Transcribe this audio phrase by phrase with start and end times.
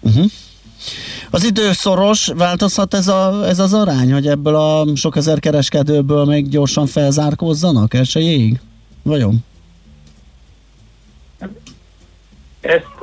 [0.00, 0.24] Uh-huh.
[1.30, 6.24] Az idő szoros, változhat ez, a, ez az arány, hogy ebből a sok ezer kereskedőből
[6.24, 8.60] még gyorsan felzárkózzanak elsőjéig?
[9.02, 9.44] Vajon?
[12.60, 12.98] Ezt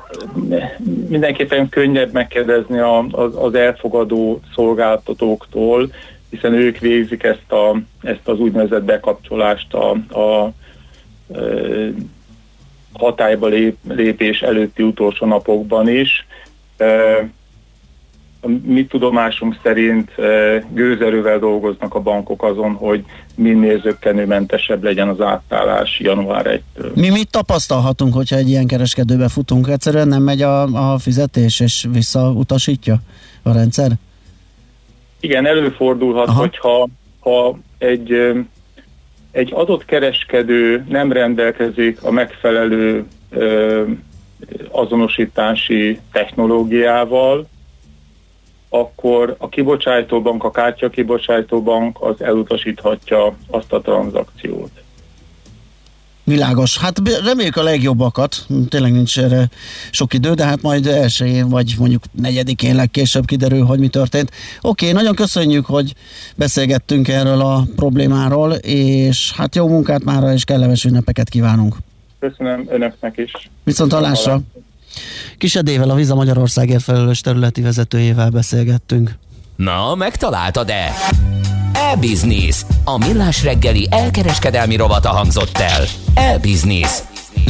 [1.08, 5.92] mindenképpen könnyebb megkérdezni az, az elfogadó szolgáltatóktól,
[6.30, 10.54] hiszen ők végzik ezt, a, ezt az úgynevezett bekapcsolást a, a, a
[12.94, 16.26] hatályba lép, lépés előtti utolsó napokban is
[18.42, 20.12] a mi tudomásunk szerint
[20.74, 23.04] gőzerővel dolgoznak a bankok azon, hogy
[23.36, 26.94] minél zöggenőmentesebb legyen az átállás január 1-től.
[26.94, 29.68] Mi mit tapasztalhatunk, hogyha egy ilyen kereskedőbe futunk?
[29.68, 30.62] Egyszerűen nem megy a,
[30.94, 32.98] a fizetés, és visszautasítja
[33.44, 33.92] a rendszer?
[35.20, 36.40] Igen, előfordulhat, Aha.
[36.40, 36.88] hogyha
[37.20, 38.12] ha egy,
[39.32, 43.06] egy adott kereskedő nem rendelkezik a megfelelő
[44.72, 47.48] azonosítási technológiával,
[48.70, 54.72] akkor a kibocsátóbank, a kártya kibocsátóbank az elutasíthatja azt a tranzakciót.
[56.24, 56.78] Világos.
[56.78, 58.46] Hát reméljük a legjobbakat.
[58.70, 59.50] Tényleg nincs erre
[59.92, 64.32] sok idő, de hát majd elsőjén, vagy mondjuk negyedikén legkésőbb kiderül, hogy mi történt.
[64.62, 65.94] Oké, nagyon köszönjük, hogy
[66.36, 71.76] beszélgettünk erről a problémáról, és hát jó munkát mára, és kellemes ünnepeket kívánunk.
[72.20, 73.50] Köszönöm önöknek is.
[73.64, 74.40] Viszont hallásra.
[75.38, 79.12] Kisedével a Viza Magyarországért felelős területi vezetőjével beszélgettünk.
[79.56, 80.92] Na, megtaláltad-e?
[81.74, 82.66] E-Business.
[82.84, 85.84] A millás reggeli elkereskedelmi rovata hangzott el.
[86.14, 87.02] E-Business.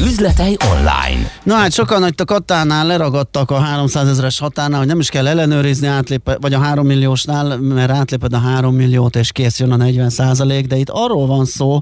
[0.06, 1.31] Üzletei online.
[1.44, 5.88] Na hát sokan a Katánál leragadtak a 300 ezeres határnál, hogy nem is kell ellenőrizni,
[5.88, 10.09] átlépe, vagy a 3 milliósnál, mert átléped a 3 milliót, és kész jön a 40
[10.09, 11.81] százalék, de itt arról van szó,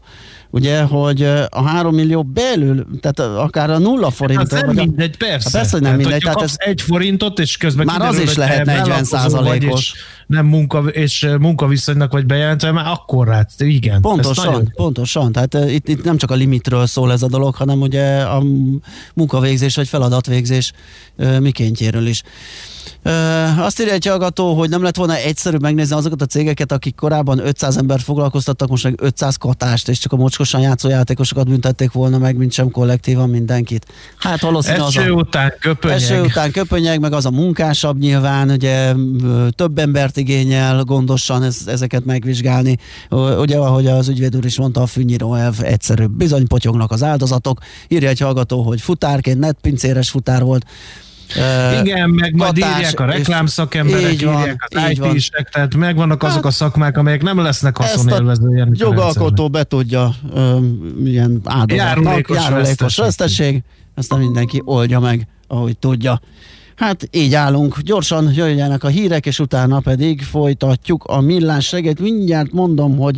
[0.50, 4.54] ugye, hogy a 3 millió belül, tehát akár a nulla forint.
[4.54, 5.44] Hát nem mindegy, persze.
[5.44, 6.22] Hát persze, hogy nem mindegy.
[6.22, 9.94] Tehát ez egy forintot, és közben Már az is lehet 40 százalékos.
[10.28, 14.02] Nem munka, és munkaviszonynak vagy bejelentve, már akkor rá, igen.
[14.02, 14.72] Pontosan, nagyon...
[14.76, 15.32] pontosan.
[15.32, 18.44] Tehát uh, itt, itt nem csak a limitről szól ez a dolog, hanem ugye a
[19.14, 20.72] munkavégzés vagy feladatvégzés
[21.18, 22.24] uh, mikéntjéről is.
[23.58, 27.48] Azt írja egy hallgató, hogy nem lett volna egyszerűbb megnézni azokat a cégeket, akik korábban
[27.48, 32.18] 500 ember foglalkoztattak, most meg 500 katást, és csak a mocskosan játszó játékosokat büntették volna
[32.18, 33.86] meg, mint sem kollektívan mindenkit.
[34.18, 35.98] Hát valószínűleg az a, után köpönyeg.
[35.98, 38.94] Eső után köpönyeg, meg az a munkásabb nyilván, ugye
[39.50, 42.78] több embert igényel gondosan ez, ezeket megvizsgálni.
[43.40, 46.12] Ugye, ahogy az ügyvéd úr is mondta, a fűnyíró elv egyszerűbb.
[46.12, 47.60] Bizony potyognak az áldozatok.
[47.88, 50.66] Írja egy hallgató, hogy futárként, netpincéres futár volt,
[51.82, 56.46] Igen, meg majd írják a reklámszakemberek, így van, írják az IT-sek, tehát megvannak azok hát,
[56.46, 58.68] a szakmák, amelyek nem lesznek haszonélvező.
[58.72, 63.64] Jogalkotó be tudja um, ilyen áldozatnak, járulékos veszteség,
[63.96, 66.22] aztán mindenki oldja meg, ahogy tudja.
[66.76, 72.00] Hát így állunk, gyorsan jöjjenek a hírek, és utána pedig folytatjuk a millás reggelt.
[72.00, 73.16] Mindjárt mondom, hogy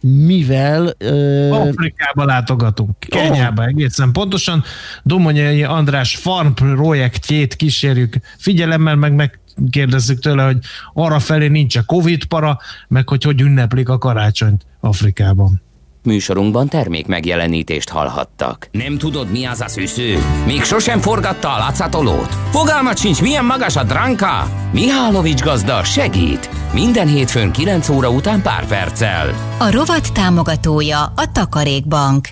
[0.00, 0.94] mivel...
[1.04, 1.50] Uh...
[1.52, 3.68] Afrikába látogatunk, Kenyába oh.
[3.68, 4.64] egészen pontosan.
[5.02, 10.58] Domonyai András farm projektjét kísérjük figyelemmel, meg meg kérdezzük tőle, hogy
[10.92, 15.62] arra felé nincs a Covid para, meg hogy hogy ünneplik a karácsonyt Afrikában.
[16.02, 18.68] Műsorunkban termék megjelenítést hallhattak.
[18.72, 20.18] Nem tudod, mi az a szűző?
[20.46, 22.34] Még sosem forgatta a látszatolót?
[22.50, 24.50] Fogalmat sincs, milyen magas a dránka?
[24.72, 26.50] Mihálovics gazda segít!
[26.72, 29.34] Minden hétfőn 9 óra után pár perccel.
[29.58, 32.28] A rovat támogatója a Takarékbank.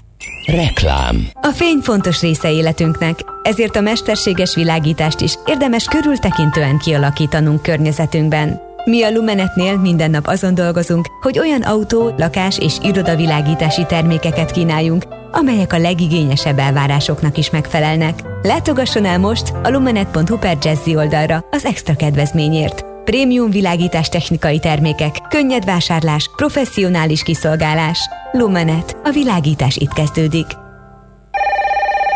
[0.46, 8.67] Reklám A fény fontos része életünknek, ezért a mesterséges világítást is érdemes körültekintően kialakítanunk környezetünkben.
[8.88, 15.04] Mi a Lumenetnél minden nap azon dolgozunk, hogy olyan autó, lakás és irodavilágítási termékeket kínáljunk,
[15.32, 18.22] amelyek a legigényesebb elvárásoknak is megfelelnek.
[18.42, 22.84] Látogasson el most a lumenet.hu per Jazzy oldalra az extra kedvezményért.
[23.04, 27.98] Prémium világítás technikai termékek, könnyed vásárlás, professzionális kiszolgálás.
[28.32, 28.96] Lumenet.
[29.04, 30.46] A világítás itt kezdődik.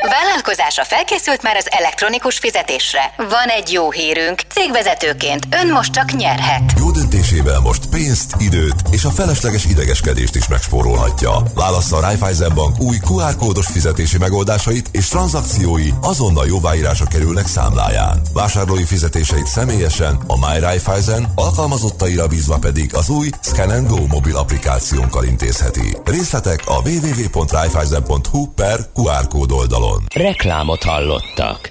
[0.08, 3.14] Vállalkozása felkészült már az elektronikus fizetésre.
[3.16, 4.40] Van egy jó hírünk.
[4.48, 6.72] Cégvezetőként ön most csak nyerhet.
[6.78, 11.42] Jó döntésével most pénzt, időt és a felesleges idegeskedést is megspórolhatja.
[11.54, 18.20] Válassza a Raiffeisen Bank új QR kódos fizetési megoldásait és tranzakciói azonnal jóváírása kerülnek számláján.
[18.32, 25.24] Vásárlói fizetéseit személyesen a My Raiffeisen, alkalmazottaira bízva pedig az új Scan Go mobil applikációnkkal
[25.24, 25.96] intézheti.
[26.04, 29.91] Részletek a www.raiffeisen.hu per QR kód oldalon.
[30.14, 31.70] Reklámot hallottak.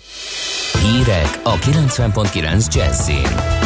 [0.83, 3.59] Hírek a 90.9 Jazzin.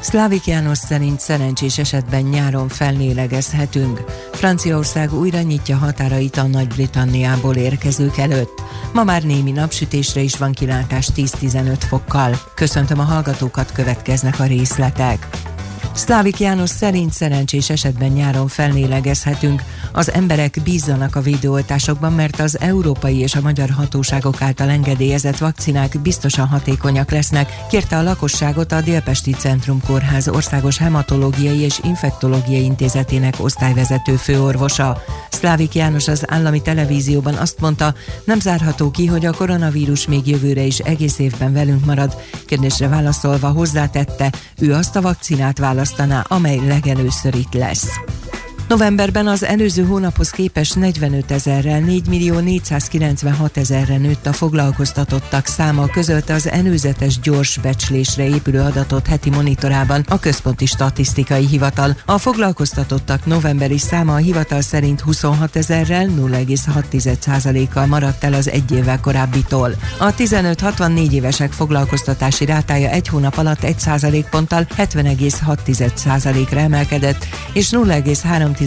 [0.00, 4.04] Szlávik János szerint szerencsés esetben nyáron fellélegezhetünk.
[4.32, 8.62] Franciaország újra nyitja határait a Nagy-Britanniából érkezők előtt.
[8.92, 12.40] Ma már némi napsütésre is van kilátás 10-15 fokkal.
[12.54, 15.26] Köszöntöm a hallgatókat, következnek a részletek.
[16.00, 19.62] Szlávik János szerint szerencsés esetben nyáron fellélegezhetünk.
[19.92, 26.00] Az emberek bízzanak a védőoltásokban, mert az európai és a magyar hatóságok által engedélyezett vakcinák
[26.02, 33.34] biztosan hatékonyak lesznek, kérte a lakosságot a Délpesti Centrum Kórház országos hematológiai és infektológiai intézetének
[33.38, 35.02] osztályvezető főorvosa.
[35.30, 37.94] Szlávik János az állami televízióban azt mondta,
[38.24, 42.16] nem zárható ki, hogy a koronavírus még jövőre is egész évben velünk marad.
[42.46, 45.58] Kérdésre válaszolva hozzátette, ő azt a vakcinát
[45.96, 47.88] választaná, amely legelőször itt lesz.
[48.70, 55.86] Novemberben az előző hónaphoz képest 45 ezerrel 4 millió 496 ezerre nőtt a foglalkoztatottak száma
[55.86, 61.96] között az előzetes gyors becslésre épülő adatot heti monitorában a Központi Statisztikai Hivatal.
[62.06, 69.00] A foglalkoztatottak novemberi száma a hivatal szerint 26 ezerrel 0,6%-kal maradt el az egy évvel
[69.00, 69.74] korábbitól.
[69.98, 78.58] A 15-64 évesek foglalkoztatási rátája egy hónap alatt 1% ponttal 70,6%-ra emelkedett, és 0,3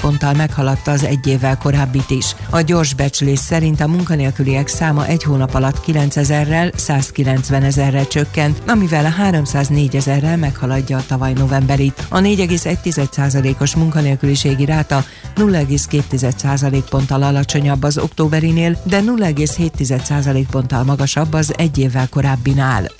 [0.00, 2.34] ponttal meghaladta az egy évvel korábbit is.
[2.50, 8.62] A gyors becslés szerint a munkanélküliek száma egy hónap alatt 9 ezerrel 190 ezerre csökkent,
[8.66, 12.06] amivel 304 ezerrel meghaladja a tavaly novemberit.
[12.08, 15.04] A 4,1%-os munkanélküliségi ráta
[15.36, 22.90] 0,2% ponttal alacsonyabb az októberinél, de 0,7% ponttal magasabb az egy évvel korábbinál.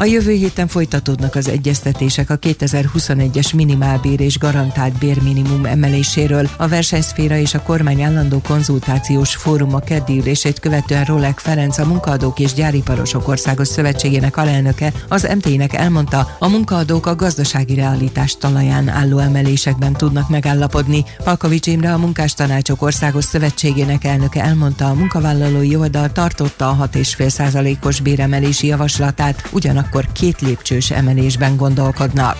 [0.00, 6.48] A jövő héten folytatódnak az egyeztetések a 2021-es minimálbér és garantált bérminimum emeléséről.
[6.56, 11.86] A versenyszféra és a kormány állandó konzultációs fórum a keddi ülését követően Rolek Ferenc, a
[11.86, 18.88] Munkaadók és Gyáriparosok Országos Szövetségének alelnöke az MT-nek elmondta, a munkaadók a gazdasági realitás talaján
[18.88, 21.04] álló emelésekben tudnak megállapodni.
[21.24, 28.00] Palkovics Imre, a Munkástanácsok Országos Szövetségének elnöke elmondta, a munkavállalói oldal tartotta a 6,5 os
[28.00, 32.36] béremelési javaslatát, ugyanak akkor két lépcsős emelésben gondolkodnak.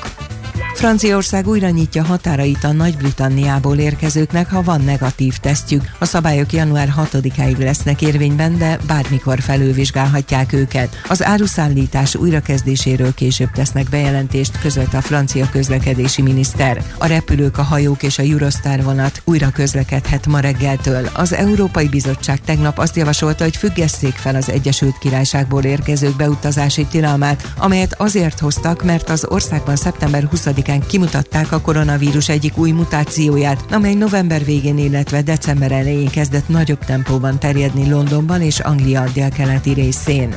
[0.75, 5.83] Franciaország újra nyitja határait a Nagy-Britanniából érkezőknek, ha van negatív tesztjük.
[5.99, 11.01] A szabályok január 6-áig lesznek érvényben, de bármikor felülvizsgálhatják őket.
[11.09, 16.83] Az áruszállítás újrakezdéséről később tesznek bejelentést, közölt a francia közlekedési miniszter.
[16.99, 21.09] A repülők, a hajók és a Eurostar vonat újra közlekedhet ma reggeltől.
[21.15, 27.53] Az Európai Bizottság tegnap azt javasolta, hogy függesszék fel az Egyesült Királyságból érkezők beutazási tilalmát,
[27.59, 33.65] amelyet azért hoztak, mert az országban szeptember 20-án pénteken kimutatták a koronavírus egyik új mutációját,
[33.71, 40.35] amely november végén, illetve december elején kezdett nagyobb tempóban terjedni Londonban és Anglia délkeleti részén.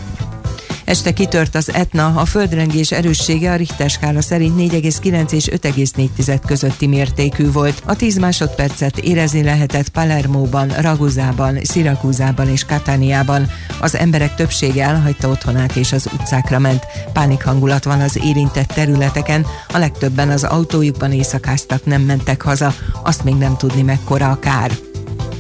[0.86, 6.88] Este kitört az Etna, a földrengés erőssége a Richter skála szerint 4,9 és 5,4 közötti
[6.88, 7.82] mértékű volt.
[7.86, 13.50] A 10 másodpercet érezni lehetett Palermóban, Raguzában, Szirakúzában és Katániában.
[13.80, 16.86] Az emberek többsége elhagyta otthonát és az utcákra ment.
[17.14, 23.24] Pánik hangulat van az érintett területeken, a legtöbben az autójukban éjszakáztak, nem mentek haza, azt
[23.24, 24.72] még nem tudni mekkora a kár.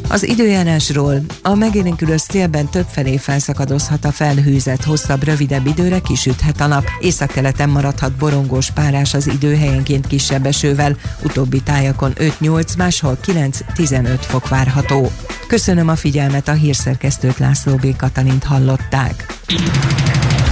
[0.07, 6.83] Az időjárásról a megélénkülő szélben többfelé felszakadozhat a felhőzet, hosszabb, rövidebb időre kisüthet a nap.
[6.99, 14.47] Északkeleten maradhat borongós párás az idő helyenként kisebb esővel, utóbbi tájakon 5-8, máshol 9-15 fok
[14.47, 15.11] várható.
[15.47, 17.95] Köszönöm a figyelmet, a hírszerkesztőt László B.
[17.95, 19.25] Katalint hallották.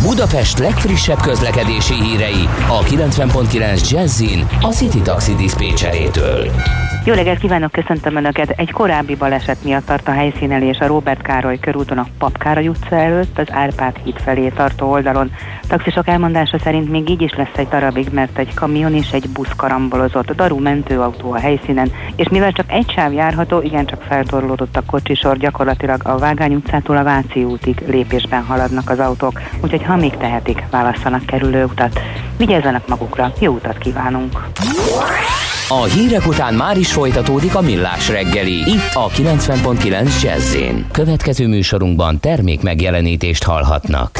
[0.02, 6.52] Budapest legfrissebb közlekedési hírei a 90.9 Jazzin a City Taxi Dispécsejétől.
[7.06, 8.50] Jó reggelt kívánok, köszöntöm Önöket!
[8.50, 13.40] Egy korábbi baleset miatt tart a helyszínelés a Robert Károly körúton a Papkároly utca előtt,
[13.40, 15.32] az Árpád híd felé tartó oldalon.
[15.68, 19.56] Taxisok elmondása szerint még így is lesz egy darabig, mert egy kamion és egy busz
[19.56, 20.32] karambolozott.
[20.32, 26.02] Daru mentőautó a helyszínen, és mivel csak egy sáv járható, igencsak feltorlódott a kocsisor, gyakorlatilag
[26.04, 29.42] a Vágány utcától a Váci útig lépésben haladnak az autók.
[29.62, 32.00] Úgyhogy ha még tehetik, válasszanak kerülőutat.
[32.38, 34.48] Vigyázzanak magukra, jó utat kívánunk!
[35.68, 38.54] A hírek után már is folytatódik a millás reggeli.
[38.54, 40.56] Itt a 90.9 jazz
[40.92, 44.20] Következő műsorunkban termék megjelenítést hallhatnak.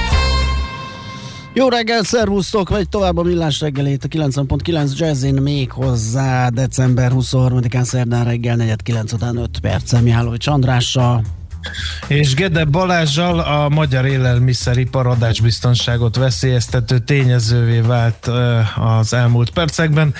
[1.53, 7.83] Jó reggel, szervusztok, vagy tovább a millás reggelét a 90.9 Jazzin még hozzá december 23-án
[7.83, 11.23] szerdán reggel 4.9 után 5 perccel Mihálovics Andrással.
[12.07, 18.29] És Gede Balázsjal a magyar élelmiszeripar adásbiztonságot veszélyeztető tényezővé vált
[18.75, 20.13] az elmúlt percekben.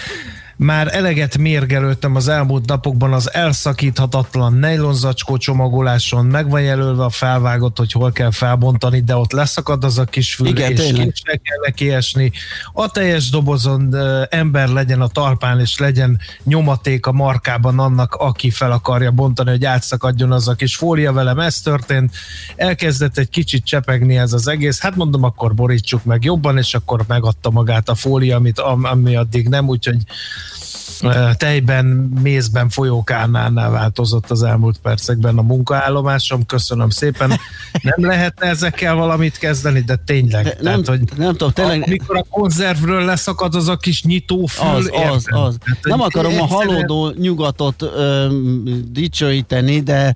[0.63, 7.77] Már eleget mérgelődtem az elmúlt napokban az elszakíthatatlan nejlonzacskó csomagoláson, meg van jelölve a felvágott,
[7.77, 11.01] hogy hol kell felbontani, de ott leszakad az a kis fül, Igen, és tényleg.
[11.01, 12.31] kincsre kell neki esni.
[12.73, 13.95] A teljes dobozon
[14.29, 19.65] ember legyen a talpán, és legyen nyomaték a markában annak, aki fel akarja bontani, hogy
[19.65, 21.39] átszakadjon az a kis fólia velem.
[21.39, 22.15] Ez történt.
[22.55, 24.79] Elkezdett egy kicsit csepegni ez az egész.
[24.81, 29.15] Hát mondom, akkor borítsuk meg jobban, és akkor megadta magát a fólia, amit, am- ami
[29.15, 29.97] addig nem, úgyhogy
[31.37, 31.85] tejben,
[32.21, 36.45] mézben, folyókárnánál változott az elmúlt percekben a munkaállomásom.
[36.45, 37.29] Köszönöm szépen.
[37.81, 40.43] Nem lehetne ezekkel valamit kezdeni, de tényleg.
[40.43, 44.67] De nem, tehát, hogy nem tudom, tényleg amikor a konzervről leszakad az a kis nyitófül,
[44.67, 45.35] az, az, érted?
[45.35, 45.57] az.
[45.65, 48.27] Hát, hogy Nem akarom a egyszerűen- halódó nyugatot ö,
[48.91, 50.15] dicsőíteni, de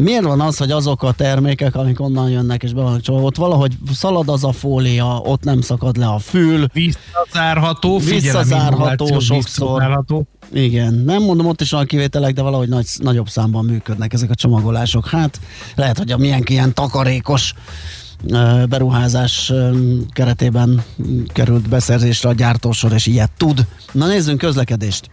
[0.00, 3.36] miért van az, hogy azok a termékek, amik onnan jönnek és be vannak csomagolva, ott
[3.36, 10.04] valahogy szalad az a fólia, ott nem szakad le a fül, Visszazárható, Visszazárható sokszor.
[10.52, 14.34] Igen, nem mondom, ott is van kivételek, de valahogy nagy, nagyobb számban működnek ezek a
[14.34, 15.08] csomagolások.
[15.08, 15.40] Hát
[15.74, 17.54] lehet, hogy a milyen ilyen takarékos
[18.68, 19.52] beruházás
[20.12, 20.82] keretében
[21.26, 23.66] került beszerzésre a gyártósor, és ilyet tud.
[23.92, 25.10] Na nézzünk közlekedést.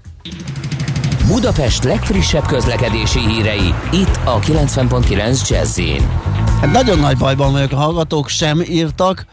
[1.27, 5.79] Budapest legfrissebb közlekedési hírei, itt a 90.9 jazz
[6.61, 9.25] Hát nagyon nagy bajban vagyok, a hallgatók sem írtak,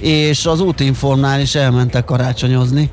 [0.00, 2.90] és az útinformnál is elmentek karácsonyozni.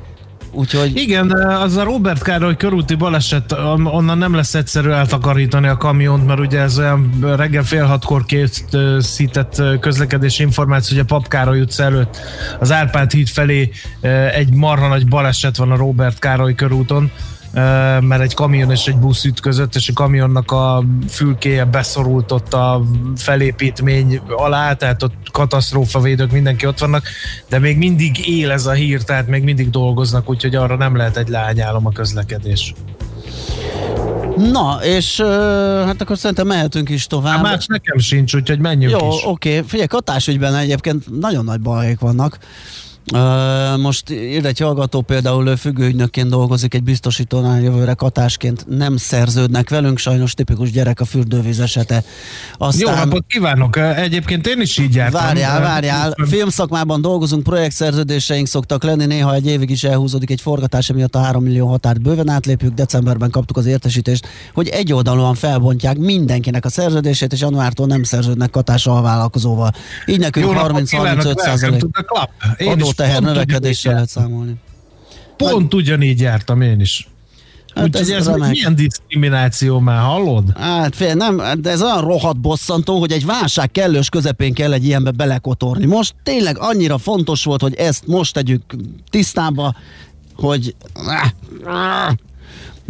[0.52, 5.76] Úgyhogy Igen, az a Robert Károly körúti baleset, on- onnan nem lesz egyszerű eltakarítani a
[5.76, 11.60] kamiont, mert ugye ez olyan reggel fél hatkor készített közlekedési információ, hogy a Pap Károly
[11.60, 12.20] utca előtt
[12.58, 13.70] az Árpád híd felé
[14.34, 17.10] egy marha nagy baleset van a Robert Károly körúton,
[18.00, 22.82] mert egy kamion és egy busz ütközött, és a kamionnak a fülkéje beszorult ott a
[23.16, 27.04] felépítmény alá, tehát ott katasztrófavédők, mindenki ott vannak,
[27.48, 31.16] de még mindig él ez a hír, tehát még mindig dolgoznak, úgyhogy arra nem lehet
[31.16, 32.74] egy lányálom a közlekedés.
[34.36, 35.20] Na, és
[35.84, 37.34] hát akkor szerintem mehetünk is tovább.
[37.34, 39.22] Hát más nekem sincs, úgyhogy menjünk Jó, is.
[39.24, 39.62] oké.
[39.66, 42.38] Figyelj, katásügyben egyébként nagyon nagy bajok vannak.
[43.78, 49.98] Most írt egy hallgató például ő függőügynökként dolgozik egy biztosítónál jövőre katásként nem szerződnek velünk,
[49.98, 52.04] sajnos tipikus gyerek a fürdővíz esete.
[52.78, 53.76] Jó napot kívánok!
[53.76, 55.20] Egyébként én is így jártam.
[55.20, 56.14] Várjál, várjál.
[56.28, 61.42] Filmszakmában dolgozunk, projektszerződéseink szoktak lenni, néha egy évig is elhúzódik egy forgatás, miatt a 3
[61.42, 62.72] millió határt bőven átlépjük.
[62.72, 68.86] Decemberben kaptuk az értesítést, hogy egyoldalúan felbontják mindenkinek a szerződését, és januártól nem szerződnek katás
[68.86, 69.70] alvállalkozóval.
[70.06, 71.88] Így nekünk Jó napot 30-35 kívánok, welcome százalék to
[73.20, 74.54] növekedéssel ugyanígy lehet számolni.
[75.36, 77.08] Pont ugyanígy jártam én is.
[77.74, 78.50] Hát Úgyhogy ez ez, remek.
[78.50, 80.58] milyen diszkrimináció már, hallod?
[80.58, 84.84] Hát fél, nem, de ez olyan rohadt bosszantó, hogy egy válság kellős közepén kell egy
[84.84, 85.86] ilyenbe belekotorni.
[85.86, 88.62] Most tényleg annyira fontos volt, hogy ezt most tegyük
[89.10, 89.74] tisztába,
[90.36, 90.74] hogy...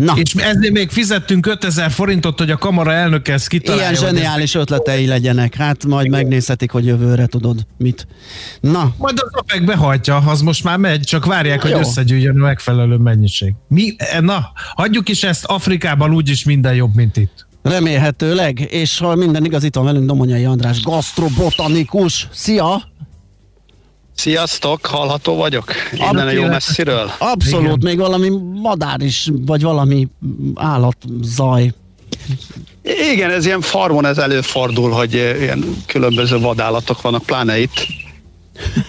[0.04, 0.12] Na.
[0.16, 3.82] És ezért még fizettünk 5000 forintot, hogy a kamara elnöke ezt kitalálja.
[3.88, 5.54] Ilyen hogy ez- zseniális ötletei legyenek.
[5.54, 8.06] Hát majd megnézhetik, hogy jövőre tudod mit.
[8.60, 11.78] Na, Majd az OPEC behajtja, az most már megy, csak várják, hogy Jó.
[11.78, 13.52] összegyűjjön a megfelelő mennyiség.
[13.68, 13.96] Mi?
[14.20, 17.46] Na, hagyjuk is ezt, Afrikában úgyis minden jobb, mint itt.
[17.62, 22.28] remélhetőleg, és ha minden igaz, itt van velünk Domonyai András, gastrobotanikus.
[22.32, 22.89] Szia!
[24.20, 25.72] Sziasztok, hallható vagyok?
[25.92, 27.10] Innen a jó messziről?
[27.18, 27.78] Abszolút, Igen.
[27.82, 28.28] még valami
[28.62, 30.08] madár is, vagy valami
[30.54, 31.72] állatzaj.
[33.12, 37.86] Igen, ez ilyen farmon ez előfordul, hogy ilyen különböző vadállatok vannak, pláne itt.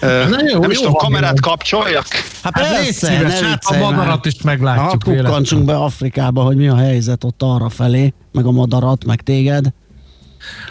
[0.00, 1.50] Na jó, nem is tudom, van, kamerát Milan.
[1.50, 2.06] kapcsoljak?
[2.42, 5.04] Hát Hát persze, szíves, ne hát a madarat is meglátjuk.
[5.04, 9.20] Ha kukkantsunk be Afrikába, hogy mi a helyzet ott arra felé, meg a madarat, meg
[9.20, 9.64] téged.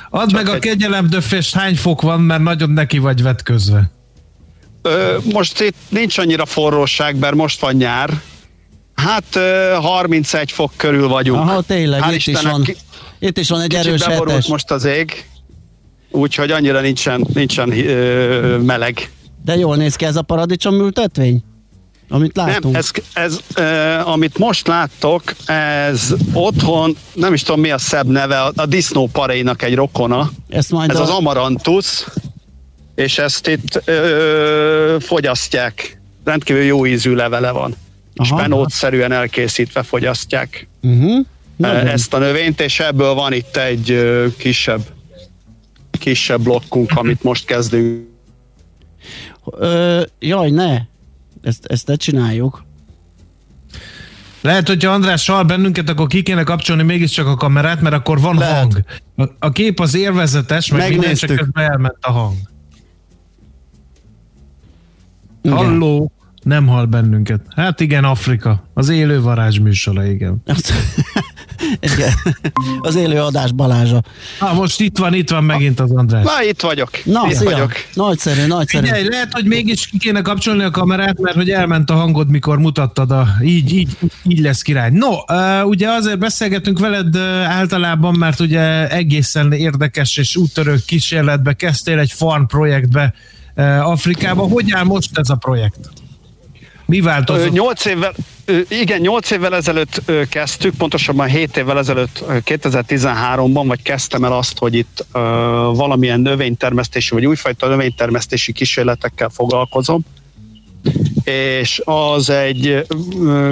[0.09, 3.91] Add meg a kegyelemdöfést, hány fok van, mert nagyon neki vagy vetközve.
[4.81, 8.21] Ö, most itt nincs annyira forróság, mert most van nyár.
[8.95, 11.39] Hát ö, 31 fok körül vagyunk.
[11.39, 12.77] Aha, tényleg, Hál' itt is, Istennek van, ki-
[13.19, 14.47] itt is van egy erős hetes.
[14.47, 15.29] most az ég,
[16.11, 19.11] úgyhogy annyira nincsen, nincsen ö, meleg.
[19.45, 21.43] De jól néz ki ez a paradicsom ültetvény?
[22.09, 22.63] Amit látunk.
[22.63, 28.07] Nem, ez, ez uh, amit most láttok, ez otthon, nem is tudom mi a szebb
[28.07, 30.31] neve, a, a disznóparéinak egy rokona.
[30.49, 32.03] Ezt majd ez a- az amarantus,
[32.95, 35.99] és ezt itt ö, fogyasztják.
[36.23, 37.75] Rendkívül jó ízű levele van.
[38.15, 38.37] Aha.
[38.39, 41.25] Spenótszerűen elkészítve fogyasztják Uh-huh.
[41.91, 44.81] ezt a növényt, és ebből van itt egy ö, kisebb
[45.99, 48.07] kisebb blokkunk, amit most kezdünk.
[49.45, 50.77] Ö, jaj, ne!
[51.41, 52.63] Ezt, ezt ne csináljuk.
[54.41, 58.37] Lehet, hogyha András hall bennünket, akkor ki kéne kapcsolni mégiscsak a kamerát, mert akkor van
[58.37, 58.73] Lehet.
[59.15, 59.35] hang.
[59.39, 61.59] A, kép az élvezetes, meg minden, csak Megnéztük.
[61.59, 62.35] elment a hang.
[65.41, 65.57] Igen.
[65.57, 66.11] Halló,
[66.43, 67.41] nem hall bennünket.
[67.55, 68.63] Hát igen, Afrika.
[68.73, 70.43] Az élő varázs műsora, igen.
[71.79, 72.11] Igen.
[72.79, 74.03] Az élő adás Balázsa.
[74.39, 76.23] Na, most itt van, itt van megint az András.
[76.23, 76.89] Na, itt vagyok.
[77.03, 77.49] Na, itt szia!
[77.49, 77.71] vagyok.
[77.93, 78.85] Nagyszerű, nagyszerű.
[78.85, 82.59] Figyelj, lehet, hogy mégis ki kéne kapcsolni a kamerát, mert hogy elment a hangod, mikor
[82.59, 83.27] mutattad a...
[83.43, 84.89] Így, így, így lesz király.
[84.91, 85.09] No,
[85.63, 92.43] ugye azért beszélgetünk veled általában, mert ugye egészen érdekes és úttörő kísérletbe kezdtél egy farm
[92.43, 93.13] projektbe
[93.81, 94.41] Afrikába.
[94.41, 95.79] Hogy áll most ez a projekt?
[96.85, 97.51] Mi változott?
[97.51, 98.13] Nyolc évvel,
[98.67, 104.57] igen, nyolc évvel ezelőtt kezdtük, pontosabban 7 évvel ezelőtt, ö, 2013-ban, vagy kezdtem el azt,
[104.57, 105.05] hogy itt
[105.73, 110.01] valamilyen növénytermesztési, vagy újfajta növénytermesztési kísérletekkel foglalkozom.
[111.23, 112.85] És az egy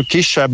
[0.07, 0.51] kisebb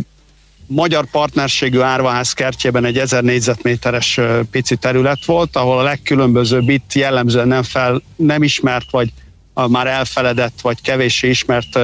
[0.68, 4.20] magyar partnerségű árvaház kertjében egy 1000 négyzetméteres
[4.52, 9.14] pici terület volt, ahol a legkülönbözőbb itt jellemzően nem, fel, nem ismert, vagy
[9.58, 11.80] a már elfeledett, vagy kevéssé ismert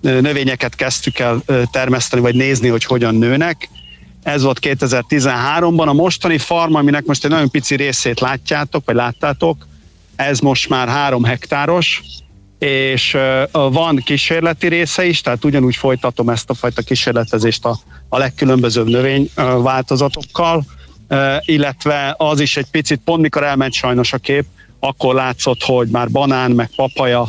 [0.00, 3.68] növényeket kezdtük el termeszteni, vagy nézni, hogy hogyan nőnek.
[4.22, 5.86] Ez volt 2013-ban.
[5.86, 9.66] A mostani farm, aminek most egy nagyon pici részét látjátok, vagy láttátok,
[10.16, 12.02] ez most már három hektáros,
[12.58, 13.16] és
[13.52, 19.30] van kísérleti része is, tehát ugyanúgy folytatom ezt a fajta kísérletezést a, a legkülönbözőbb növény
[19.34, 20.64] ö, változatokkal,
[21.08, 24.44] ö, illetve az is egy picit, pont mikor elment sajnos a kép,
[24.84, 27.26] akkor látszott, hogy már banán, meg papaja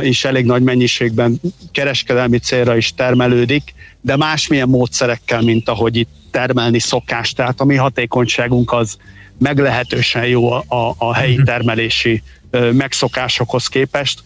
[0.00, 1.40] is elég nagy mennyiségben
[1.72, 7.32] kereskedelmi célra is termelődik, de másmilyen módszerekkel, mint ahogy itt termelni szokás.
[7.32, 8.96] Tehát a mi hatékonyságunk az
[9.38, 14.22] meglehetősen jó a, a, a helyi termelési ö, megszokásokhoz képest.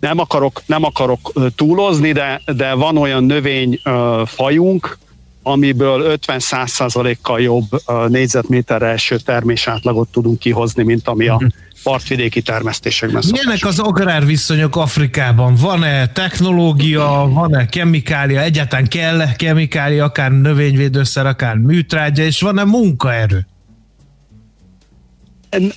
[0.00, 4.98] Nem akarok, nem akarok túlozni, de, de van olyan növény ö, fajunk,
[5.42, 7.64] amiből 50-100%-kal jobb
[8.08, 11.40] négyzetméterre eső termésátlagot tudunk kihozni, mint ami a
[11.82, 13.40] partvidéki termesztésekben szokás.
[13.40, 15.54] Milyenek az agrárviszonyok Afrikában?
[15.54, 23.46] Van-e technológia, van-e kemikália, egyáltalán kell kemikália, akár növényvédőszer, akár műtrágya, és van-e munkaerő?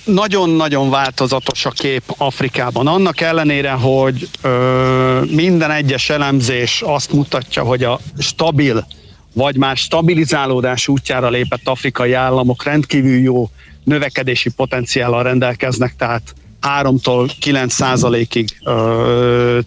[0.04, 2.86] Nagyon-nagyon változatos a kép Afrikában.
[2.86, 8.86] Annak ellenére, hogy ö, minden egyes elemzés azt mutatja, hogy a stabil,
[9.32, 13.50] vagy már stabilizálódás útjára lépett afrikai államok rendkívül jó
[13.84, 16.34] növekedési potenciállal rendelkeznek, tehát
[16.82, 18.48] 3-tól 9 százalékig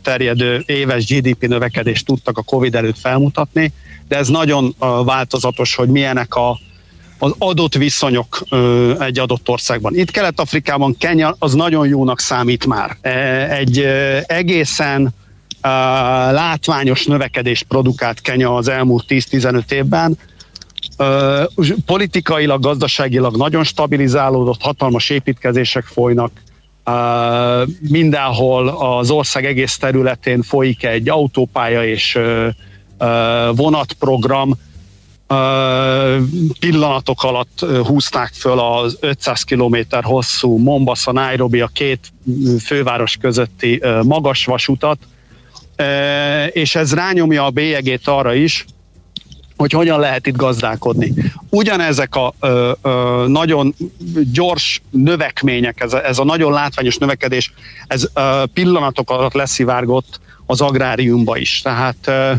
[0.03, 3.71] terjedő éves GDP növekedést tudtak a Covid előtt felmutatni,
[4.07, 4.75] de ez nagyon
[5.05, 6.59] változatos, hogy milyenek a,
[7.19, 8.43] az adott viszonyok
[8.99, 9.95] egy adott országban.
[9.95, 12.97] Itt Kelet-Afrikában Kenya az nagyon jónak számít már.
[13.01, 13.11] E,
[13.49, 13.79] Egy
[14.25, 15.13] egészen
[16.31, 20.17] látványos növekedést produkált Kenya az elmúlt 10-15 évben.
[21.85, 26.31] Politikailag, gazdaságilag nagyon stabilizálódott, hatalmas építkezések folynak,
[27.79, 32.19] mindenhol az ország egész területén folyik egy autópálya és
[33.51, 34.57] vonatprogram,
[36.59, 42.13] pillanatok alatt húzták föl az 500 km hosszú Mombasa, Nairobi, a két
[42.63, 44.97] főváros közötti magas vasutat,
[46.51, 48.65] és ez rányomja a bélyegét arra is,
[49.57, 51.13] hogy hogyan lehet itt gazdálkodni.
[51.49, 53.75] Ugyanezek a ö, ö, nagyon
[54.33, 57.53] gyors növekmények, ez ez a nagyon látványos növekedés,
[57.87, 61.61] ez ö, pillanatok alatt leszivárgott az agráriumba is.
[61.61, 62.31] Tehát ö,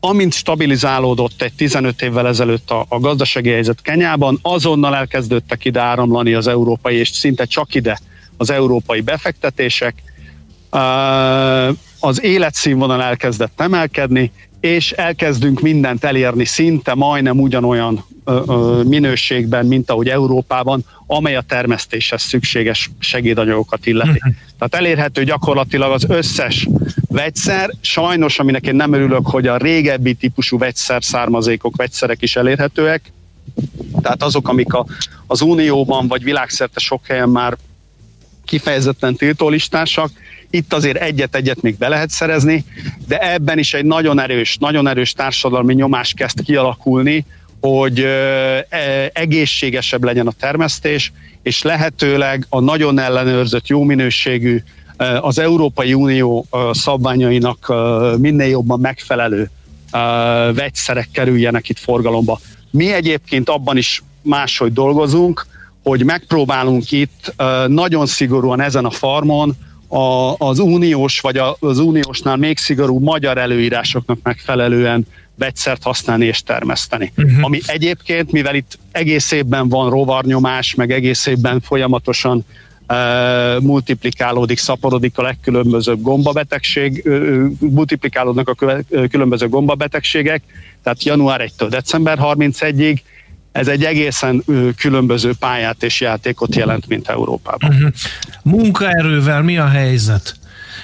[0.00, 6.34] amint stabilizálódott egy 15 évvel ezelőtt a, a gazdasági helyzet Kenyában, azonnal elkezdődtek ide áramlani
[6.34, 7.98] az európai, és szinte csak ide
[8.36, 10.02] az európai befektetések.
[12.00, 14.32] Az életszínvonal elkezdett emelkedni,
[14.64, 21.40] és elkezdünk mindent elérni szinte majdnem ugyanolyan ö, ö, minőségben, mint ahogy Európában, amely a
[21.40, 24.18] termesztéshez szükséges segédanyagokat illeti.
[24.58, 26.68] Tehát elérhető gyakorlatilag az összes
[27.08, 33.12] vegyszer, sajnos, aminek én nem örülök, hogy a régebbi típusú vegyszer származékok, vegyszerek is elérhetőek,
[34.02, 34.86] tehát azok, amik a,
[35.26, 37.56] az Unióban vagy világszerte sok helyen már
[38.44, 40.10] kifejezetten tiltólistásak,
[40.54, 42.64] itt azért egyet-egyet még be lehet szerezni,
[43.08, 47.26] de ebben is egy nagyon erős, nagyon erős társadalmi nyomás kezd kialakulni,
[47.60, 48.66] hogy e,
[49.12, 51.12] egészségesebb legyen a termesztés,
[51.42, 54.62] és lehetőleg a nagyon ellenőrzött, jó minőségű,
[55.20, 57.74] az Európai Unió szabványainak
[58.18, 59.50] minél jobban megfelelő
[60.54, 62.40] vegyszerek kerüljenek itt forgalomba.
[62.70, 65.46] Mi egyébként abban is máshogy dolgozunk,
[65.82, 67.34] hogy megpróbálunk itt
[67.66, 69.56] nagyon szigorúan ezen a farmon
[69.94, 75.06] a, az uniós vagy a, az uniósnál még szigorú magyar előírásoknak megfelelően
[75.38, 77.12] vegyszert használni és termeszteni.
[77.16, 77.44] Uh-huh.
[77.44, 82.46] Ami egyébként, mivel itt egész évben van rovarnyomás, meg egész évben folyamatosan
[82.88, 90.42] uh, multiplikálódik, szaporodik a legkülönbözőbb gombabetegség, uh, multiplikálódnak a köve, uh, különböző gombabetegségek,
[90.82, 92.98] tehát január 1-től december 31-ig,
[93.54, 94.44] ez egy egészen
[94.76, 97.70] különböző pályát és játékot jelent, mint Európában.
[97.70, 97.92] Uh-huh.
[98.42, 100.34] Munkaerővel mi a helyzet?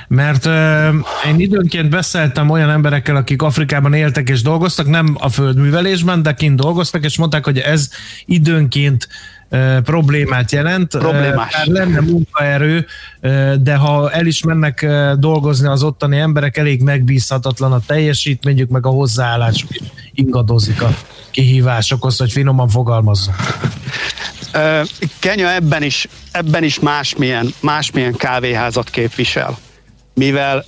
[0.09, 0.95] Mert uh,
[1.29, 6.61] én időnként beszéltem olyan emberekkel, akik Afrikában éltek és dolgoztak, nem a földművelésben, de kint
[6.61, 7.91] dolgoztak, és mondták, hogy ez
[8.25, 9.09] időnként
[9.51, 10.99] uh, problémát jelent.
[10.99, 11.55] Problémás.
[11.67, 12.87] Uh, lenne munkaerő,
[13.23, 14.87] uh, de ha el is mennek
[15.19, 19.81] dolgozni az ottani emberek, elég megbízhatatlan a teljesítményük, meg a hozzáállásuk is
[20.21, 20.97] ingadozik a
[21.31, 23.35] kihívásokhoz, hogy finoman fogalmazzon.
[24.53, 24.83] Ö,
[25.19, 29.59] Kenya ebben is, ebben is másmilyen, másmilyen kávéházat képvisel.
[30.15, 30.65] Mivel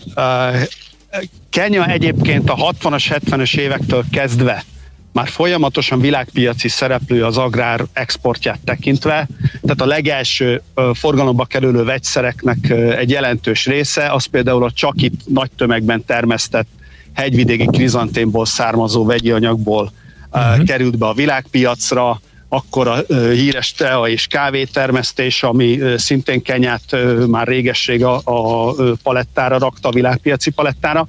[1.50, 4.64] Kenya egyébként a 60-as, 70-es évektől kezdve
[5.12, 9.28] már folyamatosan világpiaci szereplő az agrár exportját tekintve,
[9.62, 10.62] tehát a legelső
[10.92, 16.68] forgalomba kerülő vegyszereknek egy jelentős része, az például a csak itt nagy tömegben termesztett
[17.14, 19.92] hegyvidéki krizantémból származó vegyi anyagból
[20.32, 20.64] uh-huh.
[20.64, 26.96] került be a világpiacra, akkor a ö, híres tea és kávétermesztés, ami ö, szintén Kenyát
[27.26, 31.08] már régesség a, a palettára rakta, a világpiaci palettára.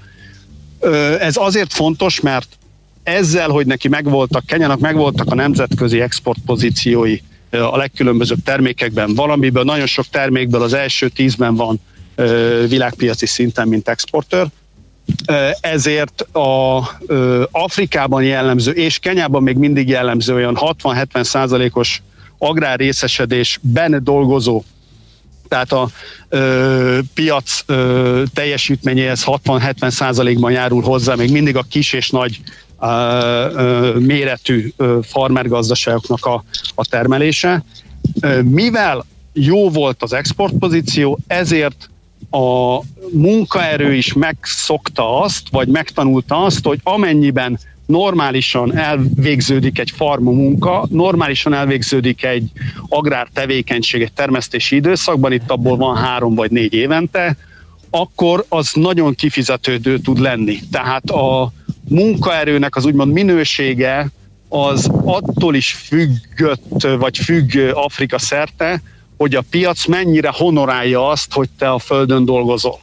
[1.20, 2.48] Ez azért fontos, mert
[3.04, 7.18] ezzel, hogy neki megvoltak, Kenyának megvoltak a nemzetközi exportpozíciói
[7.52, 11.80] a legkülönbözőbb termékekben, valamiből, nagyon sok termékből az első tízben van
[12.68, 14.48] világpiaci szinten, mint exportőr,
[15.60, 16.80] ezért a
[17.52, 22.02] Afrikában jellemző, és Kenyában még mindig jellemző olyan 60-70 százalékos
[22.38, 24.64] agrárrészesedésben dolgozó
[25.54, 25.90] tehát a
[26.30, 32.40] ö, piac ö, teljesítményéhez 60-70 százalékban járul hozzá még mindig a kis és nagy
[32.80, 36.44] ö, ö, méretű ö, farmergazdaságoknak a,
[36.76, 37.64] a termelése.
[38.22, 41.90] Ö, mivel jó volt az exportpozíció, ezért
[42.34, 50.88] a munkaerő is megszokta azt, vagy megtanulta azt, hogy amennyiben normálisan elvégződik egy farma munka,
[50.90, 52.52] normálisan elvégződik egy
[52.88, 57.38] agrártevékenység egy termesztési időszakban, itt abból van három vagy négy évente,
[57.90, 60.60] akkor az nagyon kifizetődő tud lenni.
[60.72, 61.52] Tehát a
[61.90, 64.12] munkaerőnek az úgymond minősége
[64.50, 68.82] az attól is függött, vagy függ Afrika szerte,
[69.24, 72.80] hogy a piac mennyire honorálja azt, hogy te a földön dolgozol.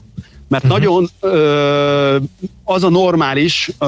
[0.48, 0.79] Mert uh-huh.
[0.79, 2.16] nagyon ö,
[2.64, 3.87] az a normális ö,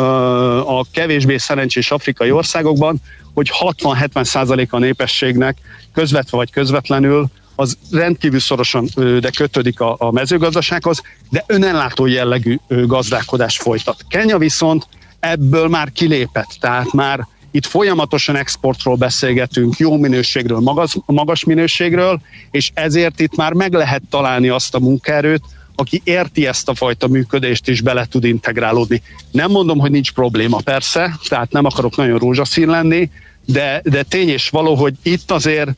[0.58, 2.96] a kevésbé szerencsés afrikai országokban,
[3.34, 5.56] hogy 60-70 százalék a népességnek
[5.92, 13.58] közvetve vagy közvetlenül az rendkívül szorosan de kötődik a, a mezőgazdasághoz, de önellátó jellegű gazdálkodás
[13.58, 14.04] folytat.
[14.08, 14.86] Kenya viszont
[15.20, 22.70] ebből már kilépett, tehát már itt folyamatosan exportról beszélgetünk, jó minőségről, magas, magas minőségről, és
[22.74, 25.42] ezért itt már meg lehet találni azt a munkaerőt,
[25.74, 29.02] aki érti ezt a fajta működést és bele tud integrálódni.
[29.30, 33.10] Nem mondom, hogy nincs probléma, persze, tehát nem akarok nagyon rózsaszín lenni,
[33.46, 35.70] de, de tény és való, hogy itt azért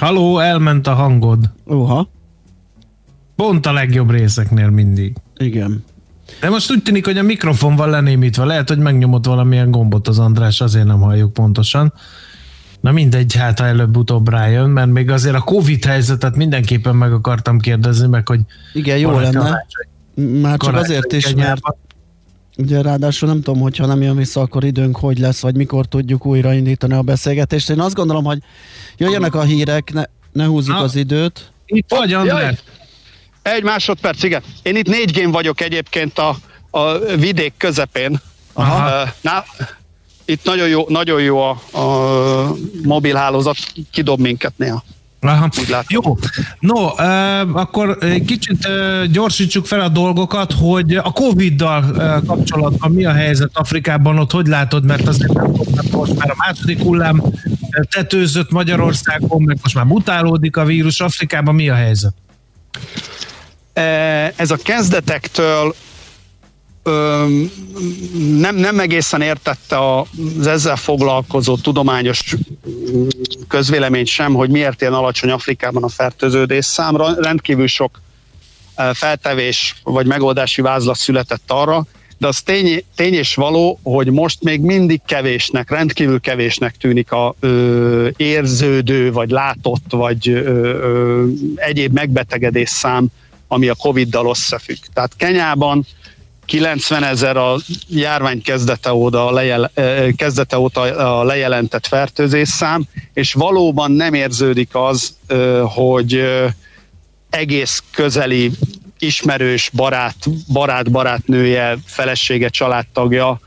[0.00, 1.50] Haló, elment a hangod.
[1.66, 2.08] Oha.
[3.36, 5.16] Pont a legjobb részeknél mindig.
[5.36, 5.84] Igen.
[6.40, 8.44] De most úgy tűnik, hogy a mikrofon van lenémítve.
[8.44, 11.92] Lehet, hogy megnyomott valamilyen gombot az András, azért nem halljuk pontosan.
[12.80, 17.58] Na mindegy, hát ha előbb-utóbb rájön, mert még azért a Covid helyzetet mindenképpen meg akartam
[17.58, 18.40] kérdezni, meg hogy...
[18.72, 19.38] Igen, jó lenne.
[19.38, 21.60] karácsony- Már csak azért is, mert
[22.56, 26.26] ugye ráadásul nem tudom, hogyha nem jön vissza, akkor időnk hogy lesz, vagy mikor tudjuk
[26.26, 27.70] újraindítani a beszélgetést.
[27.70, 28.38] Én azt gondolom, hogy
[28.96, 30.80] jöjjenek a hírek, ne, ne húzzuk Na.
[30.82, 31.52] az időt.
[31.66, 32.62] Itt vagy, András.
[33.54, 34.42] Egy másodperc, igen.
[34.62, 36.36] Én itt négy gén vagyok egyébként a,
[36.70, 38.20] a vidék közepén.
[38.52, 39.08] Aha.
[39.20, 39.44] Na,
[40.24, 43.56] itt nagyon jó, nagyon jó a, a mobilhálózat,
[43.90, 44.84] kidob minket néha.
[45.20, 45.48] Aha.
[45.88, 46.18] Jó,
[46.60, 52.90] no, uh, akkor egy kicsit uh, gyorsítsuk fel a dolgokat, hogy a Covid-dal uh, kapcsolatban
[52.90, 57.22] mi a helyzet Afrikában, ott hogy látod, mert azért nem most már a második hullám
[57.90, 61.00] tetőzött Magyarországon, meg most már mutálódik a vírus.
[61.00, 62.14] Afrikában mi a helyzet?
[64.36, 65.74] Ez a kezdetektől
[68.38, 73.08] nem, nem egészen értette az ezzel foglalkozó tudományos mm,
[73.48, 77.14] közvélemény sem, hogy miért ilyen alacsony Afrikában a fertőződés számra.
[77.14, 78.00] Rendkívül sok
[78.92, 81.86] feltevés vagy megoldási vázlat született arra,
[82.18, 87.34] de az tény, tény és való, hogy most még mindig kevésnek, rendkívül kevésnek tűnik a
[87.40, 93.06] ö, érződő, vagy látott, vagy ö, ö, egyéb megbetegedés szám,
[93.52, 94.76] ami a Covid-dal összefügg.
[94.92, 95.86] Tehát Kenyában
[96.44, 97.56] 90 ezer a
[97.88, 100.80] járvány kezdete óta, lejel, ö, kezdete óta
[101.18, 105.16] a lejelentett fertőzésszám, és valóban nem érződik az,
[105.64, 106.22] hogy
[107.30, 108.50] egész közeli
[108.98, 110.16] ismerős, barát,
[110.52, 113.40] barát, barátnője, felesége, családtagja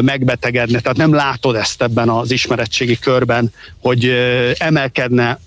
[0.00, 0.80] megbetegedne.
[0.80, 4.12] Tehát nem látod ezt ebben az ismeretségi körben, hogy
[4.58, 5.38] emelkedne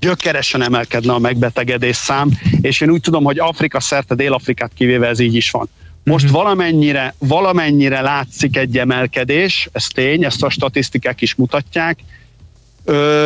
[0.00, 2.30] gyökeresen emelkedne a megbetegedés szám,
[2.60, 5.68] és én úgy tudom, hogy Afrika szerte, Dél-Afrikát kivéve ez így is van.
[6.04, 11.98] Most valamennyire, valamennyire látszik egy emelkedés, ez tény, ezt a statisztikák is mutatják,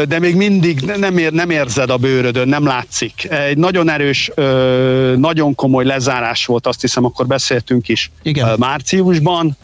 [0.09, 3.31] de még mindig nem, ér, nem érzed a bőrödön, nem látszik.
[3.31, 4.31] Egy nagyon erős,
[5.17, 8.55] nagyon komoly lezárás volt, azt hiszem, akkor beszéltünk is Igen.
[8.59, 9.57] márciusban,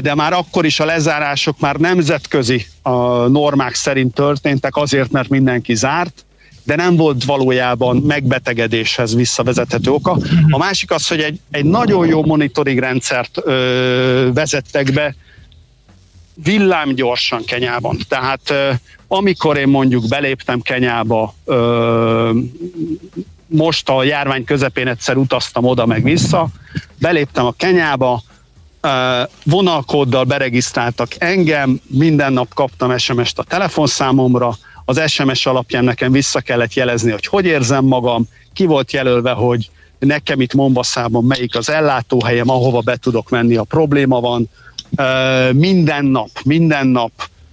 [0.00, 5.74] de már akkor is a lezárások már nemzetközi a normák szerint történtek, azért, mert mindenki
[5.74, 6.24] zárt,
[6.64, 10.18] de nem volt valójában megbetegedéshez visszavezethető oka.
[10.48, 15.14] A másik az, hogy egy, egy nagyon jó monitoring rendszert ö, vezettek be,
[16.34, 17.98] villámgyorsan Kenyában.
[18.08, 18.70] Tehát ö,
[19.08, 22.30] amikor én mondjuk beléptem Kenyába, ö,
[23.46, 26.48] most a járvány közepén egyszer utaztam oda meg vissza,
[26.98, 28.22] beléptem a Kenyába,
[29.44, 36.74] vonalkóddal beregisztráltak engem, minden nap kaptam SMS-t a telefonszámomra, az SMS alapján nekem vissza kellett
[36.74, 42.48] jelezni, hogy hogy érzem magam, ki volt jelölve, hogy nekem itt Mombaszában melyik az ellátóhelyem,
[42.48, 44.50] ahova be tudok menni, a probléma van,
[45.52, 47.10] minden nap, minden nap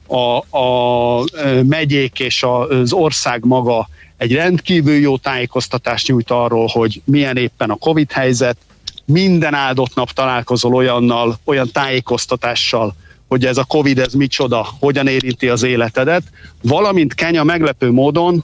[0.08, 1.24] a, a
[1.63, 7.76] megyék és az ország maga egy rendkívül jó tájékoztatást nyújt arról, hogy milyen éppen a
[7.76, 8.58] Covid helyzet,
[9.06, 12.96] minden áldott nap találkozol olyannal, olyan tájékoztatással,
[13.32, 16.24] hogy ez a Covid ez micsoda, hogyan érinti az életedet,
[16.62, 18.44] valamint Kenya meglepő módon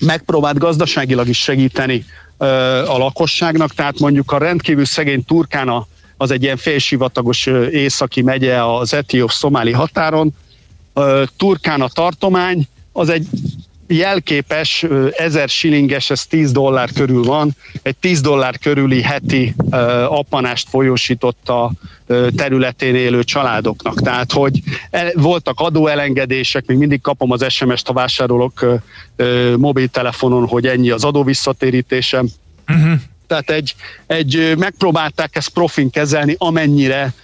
[0.00, 2.04] megpróbált gazdaságilag is segíteni
[2.38, 2.46] ö,
[2.86, 8.94] a lakosságnak, tehát mondjuk a rendkívül szegény Turkána, az egy ilyen félsivatagos északi megye az
[8.94, 10.30] etióp-szomáli határon,
[10.94, 13.26] ö, Turkána tartomány, az egy
[13.90, 17.50] jelképes, 1000 shillinges, ez 10 dollár körül van,
[17.82, 21.72] egy 10 dollár körüli heti ö, appanást folyósított a
[22.36, 24.00] területén élő családoknak.
[24.00, 28.80] Tehát, hogy el, voltak adóelengedések, még mindig kapom az SMS-t, ha vásárolok
[29.56, 32.28] mobiltelefonon, hogy ennyi az adó visszatérítésem.
[32.68, 32.92] Uh-huh.
[33.26, 33.74] Tehát egy,
[34.06, 37.14] egy megpróbálták ezt profin kezelni, amennyire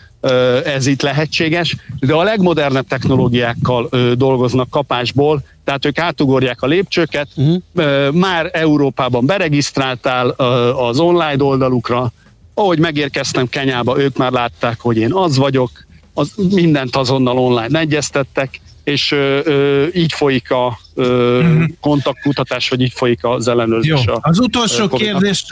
[0.65, 8.13] ez itt lehetséges, de a legmodernebb technológiákkal dolgoznak kapásból, tehát ők átugorják a lépcsőket, uh-huh.
[8.13, 10.29] már Európában beregisztráltál
[10.77, 12.13] az online oldalukra,
[12.55, 15.71] ahogy megérkeztem Kenyába, ők már látták, hogy én az vagyok,
[16.15, 21.43] az, mindent azonnal online egyeztettek, és ö, ö, így folyik a ö,
[21.81, 24.05] kontaktkutatás, vagy így folyik az ellenőrzés.
[24.07, 25.21] Jó, a- az utolsó Covid-nak.
[25.21, 25.45] kérdés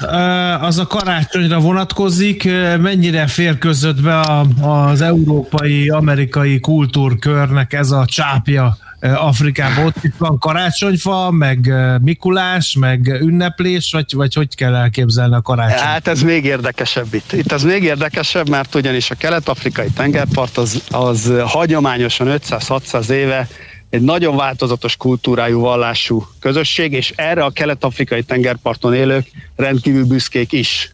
[0.61, 2.45] az a karácsonyra vonatkozik.
[2.81, 8.77] Mennyire fér között be a, az európai, amerikai kultúrkörnek ez a csápja
[9.13, 9.85] Afrikában?
[9.85, 15.87] Ott itt van karácsonyfa, meg Mikulás, meg ünneplés, vagy, vagy hogy kell elképzelni a karácsony?
[15.87, 17.33] Hát ez még érdekesebb itt.
[17.33, 23.49] Itt ez még érdekesebb, mert ugyanis a kelet-afrikai tengerpart az, az hagyományosan 500-600 éve
[23.91, 30.94] egy nagyon változatos kultúrájú, vallású közösség, és erre a kelet-afrikai tengerparton élők rendkívül büszkék is.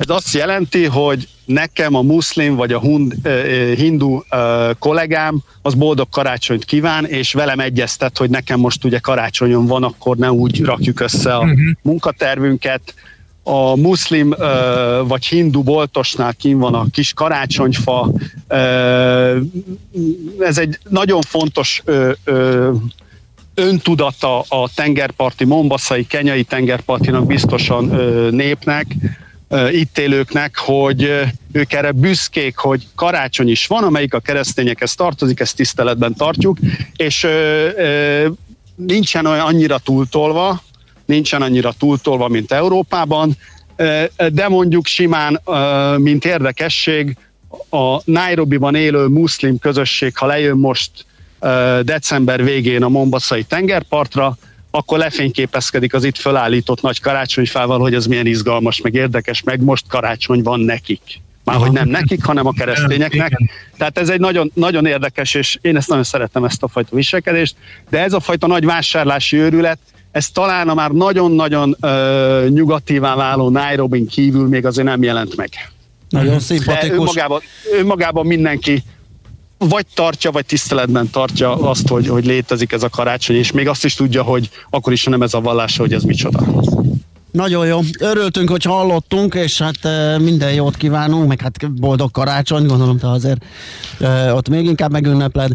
[0.00, 3.28] Ez azt jelenti, hogy nekem a muszlim vagy a hund,
[3.76, 4.22] hindu
[4.78, 10.16] kollégám az boldog karácsonyt kíván, és velem egyeztet, hogy nekem most ugye karácsonyon van, akkor
[10.16, 11.48] ne úgy rakjuk össze a
[11.82, 12.94] munkatervünket.
[13.42, 14.34] A muszlim
[15.04, 18.12] vagy hindu boltosnál kín van a kis karácsonyfa.
[20.38, 21.82] Ez egy nagyon fontos
[23.54, 27.84] öntudata a tengerparti, mombaszai, kenyai tengerpartinak biztosan
[28.30, 28.86] népnek,
[29.72, 35.56] itt élőknek, hogy ők erre büszkék, hogy karácsony is van, amelyik a keresztényekhez tartozik, ezt
[35.56, 36.58] tiszteletben tartjuk,
[36.96, 37.26] és
[38.74, 40.62] nincsen olyan annyira túltolva,
[41.04, 43.36] nincsen annyira túltolva, mint Európában,
[44.32, 45.40] de mondjuk simán,
[45.96, 47.16] mint érdekesség,
[47.70, 50.90] a Nairobiban élő muszlim közösség, ha lejön most
[51.82, 54.36] december végén a Mombaszai tengerpartra,
[54.70, 59.84] akkor lefényképezkedik az itt fölállított nagy karácsonyfával, hogy ez milyen izgalmas, meg érdekes, meg most
[59.88, 61.00] karácsony van nekik.
[61.44, 63.40] Már hogy nem nekik, hanem a keresztényeknek.
[63.76, 67.54] Tehát ez egy nagyon, nagyon érdekes, és én ezt nagyon szeretem, ezt a fajta viselkedést,
[67.90, 69.78] de ez a fajta nagy vásárlási őrület,
[70.12, 75.50] ez talán a már nagyon-nagyon ö, nyugatívá váló Nairobi kívül még azért nem jelent meg.
[76.08, 76.98] Nagyon De szimpatikus.
[76.98, 77.40] önmagában,
[77.72, 78.82] önmagában mindenki
[79.68, 83.84] vagy tartja, vagy tiszteletben tartja azt, hogy, hogy létezik ez a karácsony, és még azt
[83.84, 86.62] is tudja, hogy akkor is, ha nem ez a vallása, hogy ez micsoda.
[87.30, 87.80] Nagyon jó.
[87.98, 93.10] Örültünk, hogy hallottunk, és hát e, minden jót kívánunk, meg hát boldog karácsony, gondolom te
[93.10, 93.44] azért
[94.00, 95.50] e, ott még inkább megünnepled,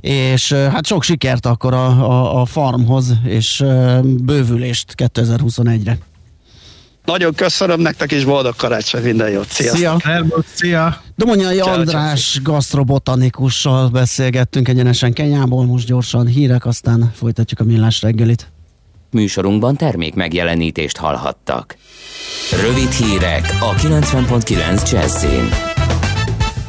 [0.00, 3.64] és e, hát sok sikert akkor a, a, a farmhoz, és
[4.02, 5.98] bővülést 2021-re.
[7.04, 9.48] Nagyon köszönöm nektek, és boldog karácsony, minden jót.
[9.50, 10.00] Sziasztok!
[10.00, 10.24] Szia!
[10.54, 11.02] Szia!
[11.20, 18.02] Domonyai Ciao, ciao, András gasztrobotanikussal beszélgettünk egyenesen Kenyából, most gyorsan hírek, aztán folytatjuk a millás
[18.02, 18.52] reggelit.
[19.10, 21.76] Műsorunkban termék megjelenítést hallhattak.
[22.60, 25.69] Rövid hírek a 90.9 Jazzin.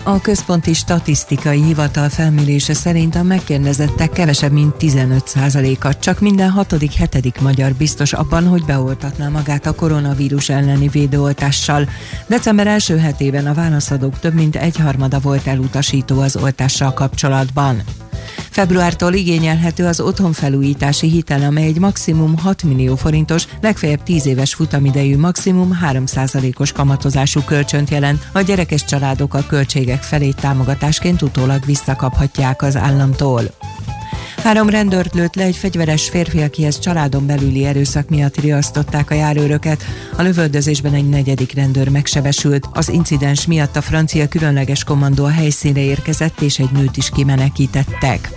[0.03, 7.41] A Központi Statisztikai Hivatal felmérése szerint a megkérdezettek kevesebb, mint 15%-a, csak minden hatodik, hetedik
[7.41, 11.89] magyar biztos abban, hogy beoltatná magát a koronavírus elleni védőoltással.
[12.27, 17.81] December első hetében a válaszadók több mint egyharmada volt elutasító az oltással kapcsolatban.
[18.51, 25.17] Februártól igényelhető az otthonfelújítási hitel, amely egy maximum 6 millió forintos, legfeljebb 10 éves futamidejű
[25.17, 28.27] maximum 3%-os kamatozású kölcsönt jelent.
[28.33, 33.41] A gyerekes családok a költségek felét támogatásként utólag visszakaphatják az államtól.
[34.43, 39.83] Három rendőrt lőtt le egy fegyveres férfi, akihez családon belüli erőszak miatt riasztották a járőröket.
[40.17, 42.67] A lövöldözésben egy negyedik rendőr megsebesült.
[42.73, 48.29] Az incidens miatt a francia különleges kommandó a helyszínre érkezett, és egy nőt is kimenekítettek.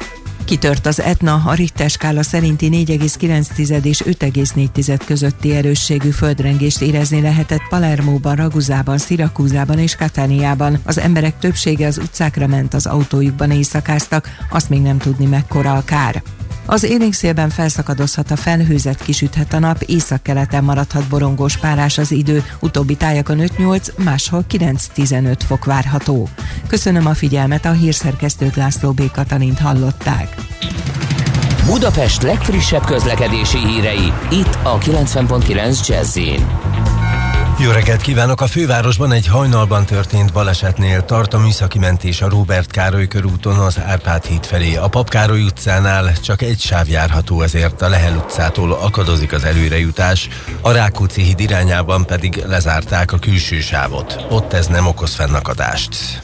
[0.45, 7.69] Kitört az Etna, a Richter skála szerinti 4,9 és 5,4 közötti erősségű földrengést érezni lehetett
[7.69, 10.79] Palermóban, Raguzában, Szirakúzában és Katániában.
[10.85, 15.85] Az emberek többsége az utcákra ment, az autójukban éjszakáztak, azt még nem tudni mekkora a
[15.85, 16.23] kár.
[16.67, 22.97] Az élénkszélben felszakadozhat a felhőzet, kisüthet a nap, északkeleten maradhat borongós párás az idő, utóbbi
[22.97, 26.29] tájakon 5-8, máshol 9-15 fok várható.
[26.67, 29.11] Köszönöm a figyelmet, a hírszerkesztőt László B.
[29.11, 30.35] Katalint hallották.
[31.67, 36.19] Budapest legfrissebb közlekedési hírei, itt a 90.9 jazz
[37.59, 38.41] Jó reggelt kívánok!
[38.41, 43.79] A fővárosban egy hajnalban történt balesetnél tart a műszaki mentés a Róbert Károly körúton az
[43.87, 44.77] Árpád híd felé.
[44.77, 50.29] A Pap Károly utcánál csak egy sáv járható, ezért a Lehel utcától akadozik az előrejutás,
[50.61, 54.27] a Rákóczi híd irányában pedig lezárták a külső sávot.
[54.31, 56.21] Ott ez nem okoz fennakadást.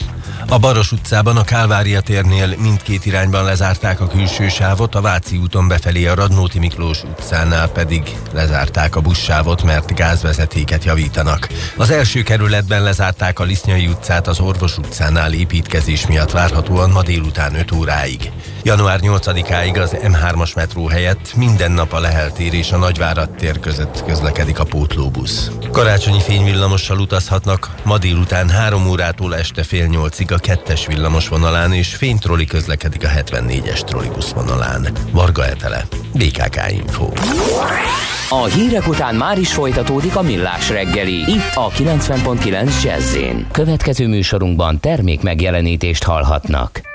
[0.47, 5.67] A Baros utcában a Kálvária térnél mindkét irányban lezárták a külső sávot, a Váci úton
[5.67, 11.47] befelé a Radnóti Miklós utcánál pedig lezárták a buszsávot, mert gázvezetéket javítanak.
[11.77, 17.55] Az első kerületben lezárták a Lisznyai utcát az Orvos utcánál építkezés miatt várhatóan ma délután
[17.55, 18.31] 5 óráig.
[18.63, 23.59] Január 8-áig az M3-as metró helyett minden nap a Lehel tér és a Nagyvárad tér
[23.59, 25.51] között közlekedik a pótlóbusz.
[25.71, 29.87] Karácsonyi fényvillamossal utazhatnak, ma délután 3 órától este fél
[30.31, 34.87] nyolcig a kettes villamos vonalán és fénytroli közlekedik a 74-es trollibusz vonalán.
[35.11, 37.09] Varga Etele, BKK Info.
[38.29, 43.17] A hírek után már is folytatódik a millás reggeli, itt a 90.9 jazz
[43.51, 46.90] Következő műsorunkban termék megjelenítést hallhatnak.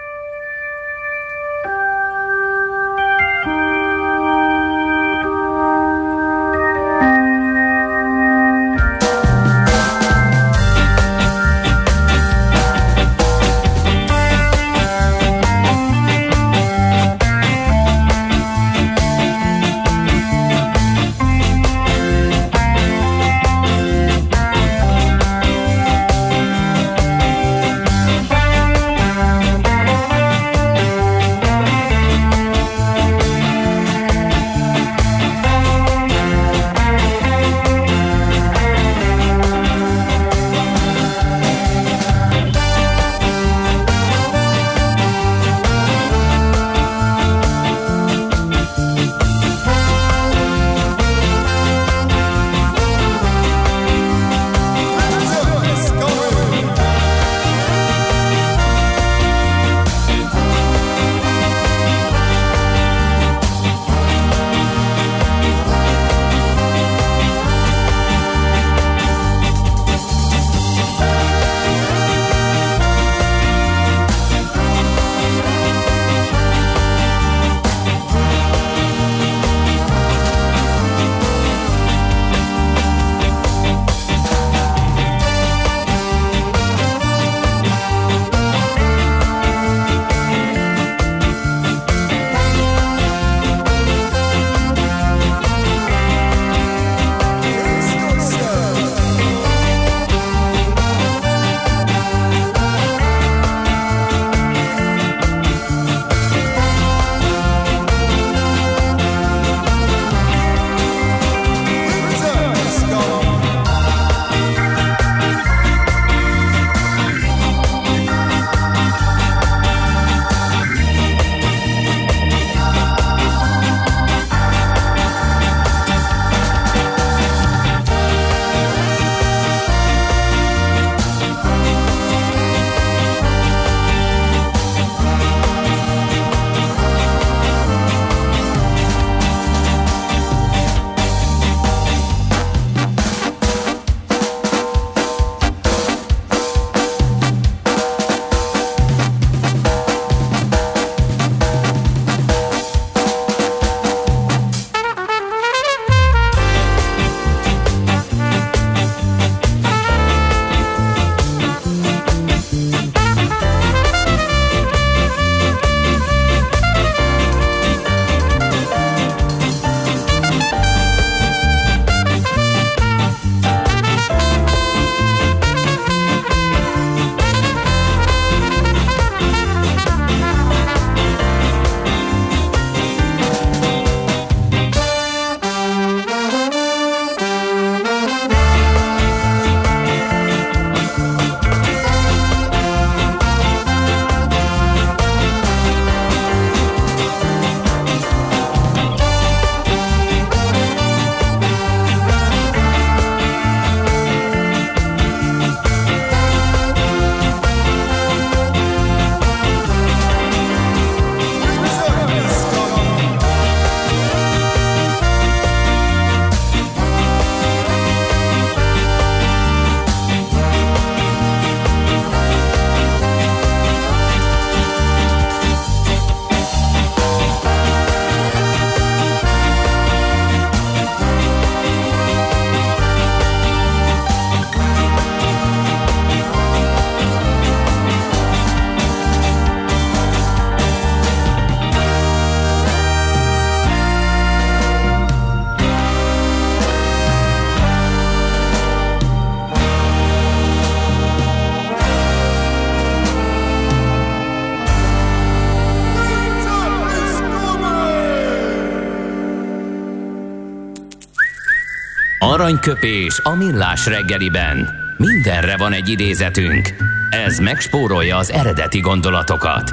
[262.67, 264.69] Aranyköpés a millás reggeliben.
[264.97, 266.75] Mindenre van egy idézetünk.
[267.11, 269.73] Ez megspórolja az eredeti gondolatokat.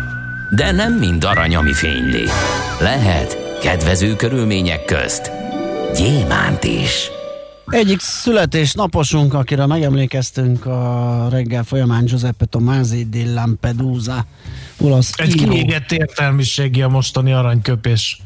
[0.49, 2.23] De nem mind arany, ami fényli.
[2.79, 5.31] Lehet kedvező körülmények közt
[5.95, 7.09] gyémánt is.
[7.65, 14.25] Egyik születésnaposunk, akire megemlékeztünk a reggel folyamán Giuseppe Tomasi di Lampedusa,
[14.79, 15.51] olasz Egy író.
[15.51, 18.17] kiégett értelmiségi a mostani aranyköpés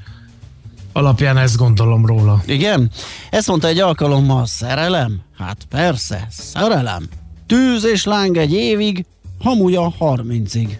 [0.97, 2.41] alapján ezt gondolom róla.
[2.45, 2.91] Igen?
[3.29, 5.21] Ezt mondta egy alkalommal, szerelem?
[5.37, 7.07] Hát persze, szerelem.
[7.47, 9.05] Tűz és láng egy évig,
[9.39, 10.79] hamuj a harmincig.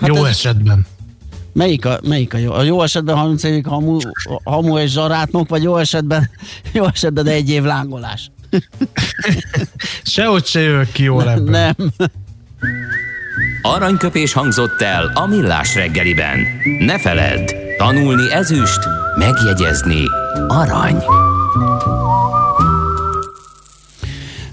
[0.00, 0.86] Hát Jó ez- esetben.
[1.52, 2.52] Melyik a, melyik a jó?
[2.52, 3.98] A jó esetben 30 évig hamu,
[4.44, 6.30] hamu és zsarátnok, vagy jó esetben,
[6.72, 8.30] jó esetben egy év lángolás?
[10.02, 11.50] Sehogy se jövök ki jól ebből.
[11.50, 11.74] Nem.
[13.62, 16.38] Aranyköpés hangzott el a millás reggeliben.
[16.78, 18.78] Ne feledd, tanulni ezüst,
[19.16, 20.02] megjegyezni
[20.48, 21.02] arany.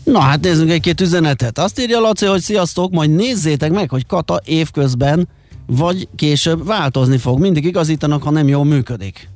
[0.04, 1.60] Na hát nézzünk egy-két üzenetet.
[1.60, 5.28] Azt írja Laci, hogy sziasztok, majd nézzétek meg, hogy Kata évközben
[5.66, 7.40] vagy később változni fog.
[7.40, 9.30] Mindig igazítanak, ha nem jól működik.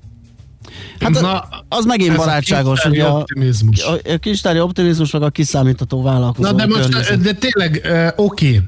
[1.00, 3.84] Hát Na, az megint barátságos, a, optimizmus.
[3.84, 7.22] a, a kistári optimizmus, meg a kiszámítható vállalkozó Na de most, környezet.
[7.22, 8.62] de tényleg, oké,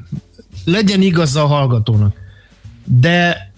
[0.66, 2.16] legyen igaz a hallgatónak,
[2.86, 3.52] de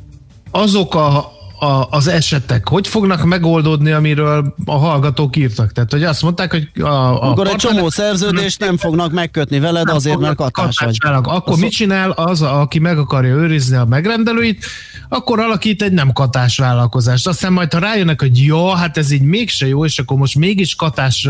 [0.52, 1.32] azok a,
[1.64, 5.72] a, az esetek, hogy fognak megoldódni, amiről a hallgatók írtak?
[5.72, 9.86] Tehát, hogy azt mondták, hogy a, a Akkor egy csomó szerződést nem fognak megkötni veled
[9.86, 10.98] Nem azért, mert katás vagy.
[11.02, 14.66] Akkor Az- mit csinál az, aki meg akarja őrizni a megrendelőit,
[15.10, 17.28] akkor alakít egy nem katás vállalkozást.
[17.28, 20.76] Aztán majd, ha rájönnek, hogy jó, hát ez így mégse jó, és akkor most mégis
[20.76, 21.30] katás,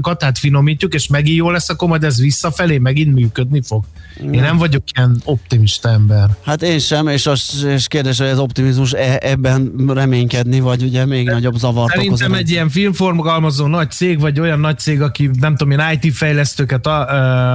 [0.00, 3.84] katát finomítjuk, és megint jó lesz, akkor majd ez visszafelé megint működni fog.
[4.30, 6.28] Én nem vagyok ilyen optimista ember.
[6.44, 11.06] Hát én sem, és, az, és kérdés, hogy az optimizmus e, ebben reménykedni, vagy ugye
[11.06, 11.94] még nagyobb zavart.
[11.94, 16.14] Szerintem egy ilyen filmforgalmazó nagy cég, vagy olyan nagy cég, aki nem tudom én IT
[16.14, 17.14] fejlesztőket a, ö,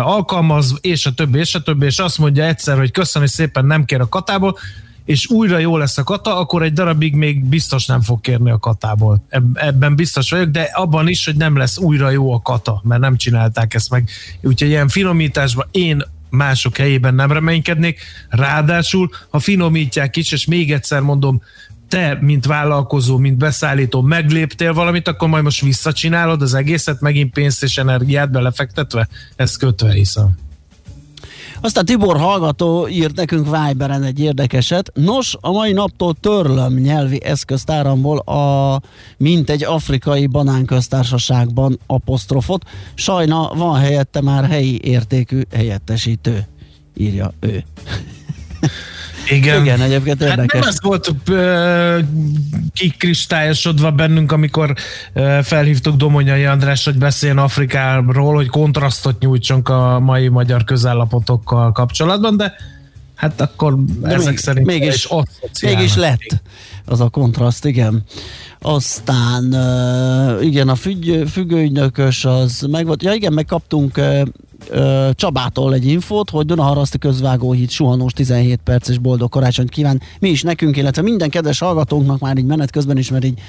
[0.10, 3.86] alkalmaz, és a többi, és a többi, és azt mondja egyszer, hogy köszönöm szépen nem
[3.86, 4.58] kér a katából,
[5.05, 8.58] és újra jó lesz a kata, akkor egy darabig még biztos nem fog kérni a
[8.60, 9.24] katából.
[9.30, 13.01] Eb- Ebben biztos vagyok, de abban is, hogy nem lesz újra jó a kata, mert
[13.01, 14.10] nem csinálták ezt meg.
[14.41, 18.01] Úgyhogy ilyen finomításban én mások helyében nem reménykednék.
[18.30, 21.41] Ráadásul, ha finomítják is, és még egyszer mondom,
[21.88, 27.64] te, mint vállalkozó, mint beszállító megléptél valamit, akkor majd most visszacsinálod az egészet, megint pénzt
[27.64, 29.08] és energiát belefektetve?
[29.36, 30.30] Ezt kötve hiszem.
[31.62, 34.92] Aztán Tibor hallgató írt nekünk Viberen egy érdekeset.
[34.94, 38.82] Nos, a mai naptól törlöm nyelvi eszköztáramból a
[39.18, 42.64] mint egy afrikai banánköztársaságban apostrofot.
[42.94, 46.48] Sajna van helyette már helyi értékű helyettesítő,
[46.96, 47.64] írja ő.
[49.32, 49.62] Igen.
[49.62, 50.60] Igen, egyébként Hát érdekes.
[50.60, 51.16] nem ez volt
[52.74, 54.74] kikristályosodva bennünk, amikor
[55.14, 62.38] ö, felhívtuk Domonyai András, hogy beszéljen Afrikáról, hogy kontrasztot nyújtsunk a mai magyar közállapotokkal kapcsolatban,
[62.38, 62.54] de
[63.16, 65.08] hát akkor De ezek még- szerint mégis-.
[65.62, 66.42] Mégis lett
[66.86, 68.04] az a kontraszt, igen.
[68.62, 73.04] Aztán uh, igen, a függ, függőügynökös az meg volt.
[73.04, 74.02] Ja igen, megkaptunk
[74.70, 80.01] uh, Csabától egy infót, hogy Dunaharaszti közvágóhíd suhanós 17 perc és boldog karácsonyt kíván.
[80.20, 83.39] Mi is nekünk, illetve minden kedves hallgatónknak már így menet közben is, mert így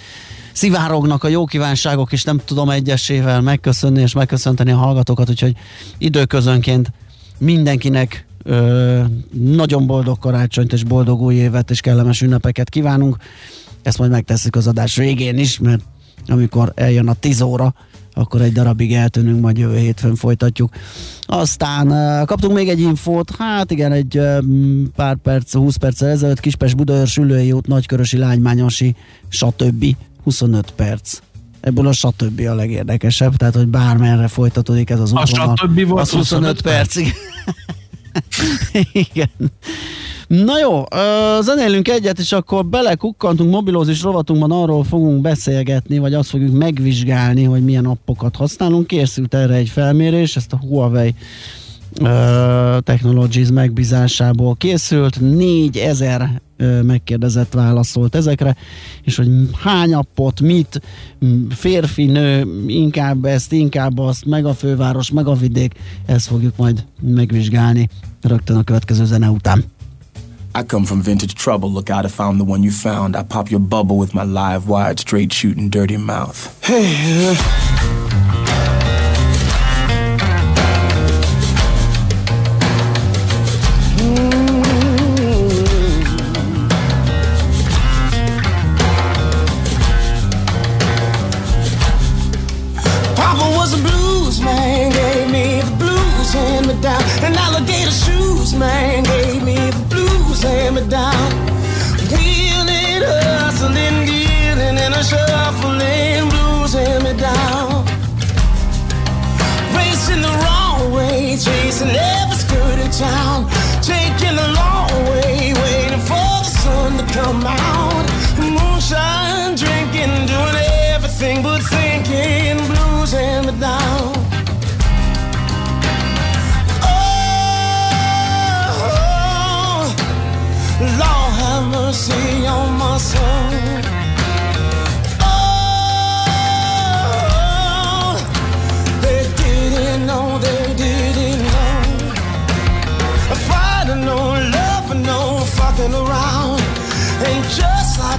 [0.52, 5.56] szivárognak a jó kívánságok, és nem tudom egyesével megköszönni és megköszönteni a hallgatókat, úgyhogy
[5.98, 6.92] időközönként
[7.38, 13.16] mindenkinek ö, nagyon boldog karácsonyt és boldog új évet és kellemes ünnepeket kívánunk.
[13.82, 15.82] Ezt majd megtesszük az adás végén is, mert
[16.26, 17.74] amikor eljön a 10 óra,
[18.18, 20.70] akkor egy darabig eltűnünk, majd jövő hétfőn folytatjuk.
[21.20, 21.86] Aztán
[22.26, 24.20] kaptunk még egy infót, hát igen, egy
[24.96, 28.94] pár perc, 20 perccel ezelőtt Kispest Budaörs Ülői út, Nagykörösi Lánymányosi,
[29.28, 29.84] stb.
[30.24, 31.18] 25 perc.
[31.60, 32.40] Ebből a stb.
[32.40, 35.56] a legérdekesebb, tehát hogy bármerre folytatódik ez az A útvonal.
[35.56, 35.86] stb.
[35.86, 37.12] volt az 25, 25 percig.
[38.92, 39.30] Igen.
[40.28, 40.82] Na jó,
[41.40, 47.64] zenélünk egyet, és akkor belekukkantunk mobilózis rovatunkban, arról fogunk beszélgetni, vagy azt fogjuk megvizsgálni, hogy
[47.64, 48.86] milyen appokat használunk.
[48.86, 51.14] Készült erre egy felmérés, ezt a Huawei
[52.82, 58.56] Technologies megbízásából készült, 4000 ö, megkérdezett válaszolt ezekre,
[59.02, 59.28] és hogy
[59.62, 60.80] hány appot, mit,
[61.48, 65.74] férfi, nő, inkább ezt, inkább azt, meg a főváros, meg a vidék,
[66.06, 67.88] ezt fogjuk majd megvizsgálni
[68.22, 69.64] rögtön a következő zene után.
[70.58, 71.68] I come from vintage trouble.
[71.68, 73.14] Look out, I found the one you found.
[73.14, 76.36] I pop your bubble with my live wired, straight shooting, dirty mouth.
[76.62, 77.36] Hey, uh,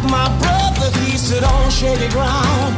[0.02, 2.76] like my brother, he stood on shady ground.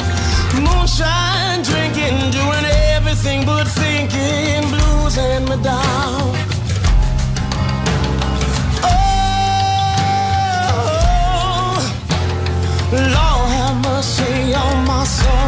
[0.56, 2.66] Moonshine, drinking, doing
[2.96, 4.70] everything but thinking.
[4.70, 6.36] Blues and me down.
[8.84, 8.98] Oh,
[12.92, 15.41] Lord have mercy on my soul.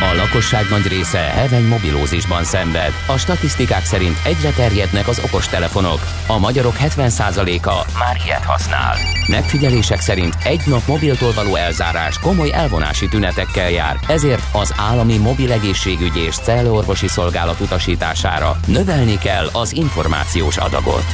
[0.00, 2.92] A lakosság nagy része heveny mobilózisban szenved.
[3.06, 6.00] A statisztikák szerint egyre terjednek az okostelefonok.
[6.26, 8.96] A magyarok 70%-a már ilyet használ.
[9.28, 15.52] Megfigyelések szerint egy nap mobiltól való elzárás komoly elvonási tünetekkel jár, ezért az állami mobil
[15.52, 21.04] egészségügyi és cellorvosi szolgálat utasítására növelni kell az információs adagot.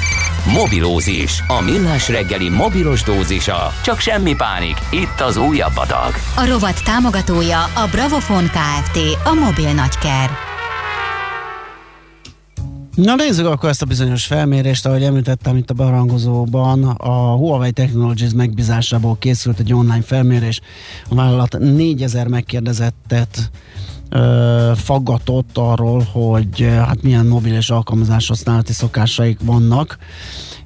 [0.46, 3.72] Mobilózis, a millás reggeli mobilos dózisa.
[3.82, 6.12] Csak semmi pánik, itt az újabb adag.
[6.36, 8.98] A rovat támogatója a Bravofon Kft.
[9.24, 10.30] A mobil nagyker.
[12.94, 18.32] Na nézzük akkor ezt a bizonyos felmérést, ahogy említettem itt a barangozóban, a Huawei Technologies
[18.32, 20.60] megbízásából készült egy online felmérés.
[21.08, 23.50] A vállalat 4000 megkérdezettet
[24.74, 29.98] faggatott arról, hogy hát milyen mobil és alkalmazás használati szokásaik vannak,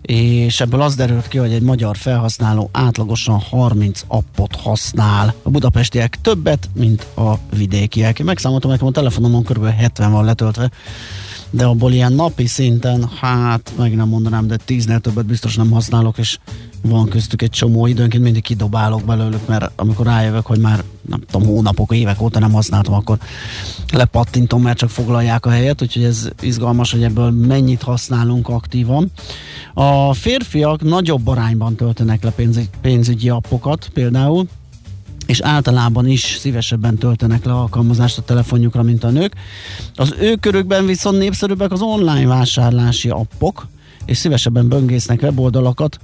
[0.03, 5.35] és ebből az derült ki, hogy egy magyar felhasználó átlagosan 30 appot használ.
[5.43, 8.19] A budapestiek többet, mint a vidékiek.
[8.19, 9.67] Én megszámoltam, nekem a telefonomon kb.
[9.67, 10.71] 70 van letöltve,
[11.51, 16.19] de abból ilyen napi szinten, hát meg nem mondanám, de tíznél többet biztos nem használok,
[16.19, 16.39] és
[16.83, 21.49] van köztük egy csomó időnként mindig kidobálok belőlük, mert amikor rájövök, hogy már nem tudom,
[21.49, 23.19] hónapok, évek óta nem használtam, akkor
[23.93, 29.11] lepattintom, mert csak foglalják a helyet, úgyhogy ez izgalmas, hogy ebből mennyit használunk aktívan.
[29.75, 34.47] A férfiak nagyobb arányban töltenek le pénz- pénzügyi appokat például,
[35.27, 39.35] és általában is szívesebben töltenek le alkalmazást a telefonjukra, mint a nők.
[39.95, 43.67] Az ő körükben viszont népszerűbbek az online vásárlási appok,
[44.05, 45.99] és szívesebben böngésznek weboldalakat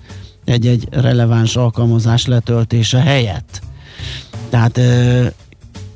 [0.45, 3.63] egy-egy releváns alkalmazás letöltése helyett.
[4.53, 5.27] Tehát ö,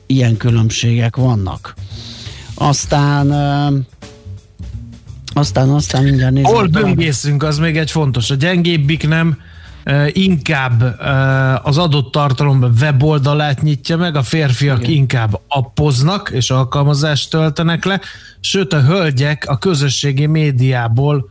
[0.07, 1.75] ilyen különbségek vannak.
[2.55, 3.79] Aztán ö,
[5.33, 6.51] aztán, aztán mindjárt nézzük.
[6.51, 8.31] Hol böngészünk, az még egy fontos.
[8.31, 9.39] A gyengébbik nem
[10.13, 11.01] inkább
[11.63, 14.91] az adott tartalomban weboldalát nyitja meg, a férfiak Igen.
[14.91, 18.01] inkább appoznak és alkalmazást töltenek le,
[18.41, 21.31] sőt a hölgyek a közösségi médiából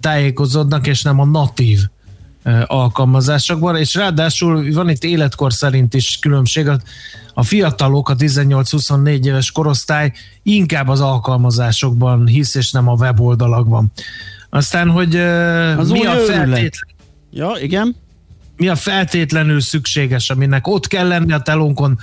[0.00, 1.80] tájékozódnak, és nem a natív
[2.66, 6.68] alkalmazásokban, és ráadásul van itt életkor szerint is különbség.
[7.34, 13.92] A- fiatalok, a 18-24 éves korosztály inkább az alkalmazásokban hisz, és nem a weboldalakban.
[14.50, 16.70] Aztán, hogy Az mi a feltétlen
[17.30, 17.96] Ja, igen.
[18.56, 21.98] mi a feltétlenül szükséges, aminek ott kell lenni a telónkon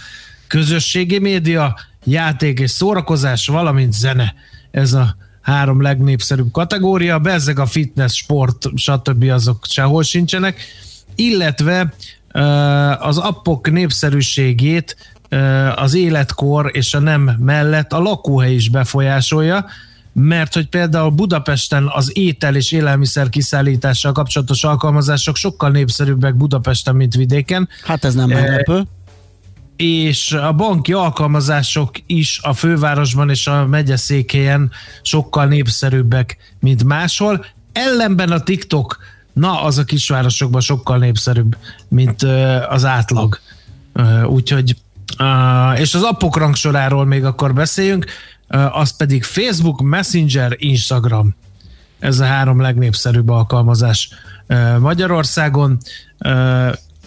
[0.48, 4.34] közösségi média, játék és szórakozás, valamint zene.
[4.72, 5.16] Ez a
[5.46, 9.24] három legnépszerűbb kategória, bezzeg a fitness, sport, stb.
[9.24, 10.60] azok sehol sincsenek,
[11.16, 11.94] illetve
[13.00, 14.96] az appok népszerűségét
[15.76, 19.66] az életkor és a nem mellett a lakóhely is befolyásolja,
[20.14, 27.16] mert hogy például Budapesten az étel és élelmiszer kiszállítással kapcsolatos alkalmazások sokkal népszerűbbek Budapesten, mint
[27.16, 27.70] vidéken.
[27.84, 28.84] Hát ez nem meglepő.
[29.76, 34.72] És a banki alkalmazások is a fővárosban és a megyeszékhelyen
[35.02, 37.46] sokkal népszerűbbek, mint máshol.
[37.74, 38.98] Ellenben a TikTok,
[39.34, 41.58] na, az a kisvárosokban sokkal népszerűbb,
[41.88, 42.22] mint
[42.70, 43.40] az átlag.
[44.26, 44.76] Úgyhogy,
[45.76, 48.06] és az appok rangsoráról még akkor beszéljünk,
[48.72, 51.36] az pedig Facebook, Messenger, Instagram.
[52.00, 54.10] Ez a három legnépszerűbb alkalmazás
[54.80, 55.78] Magyarországon.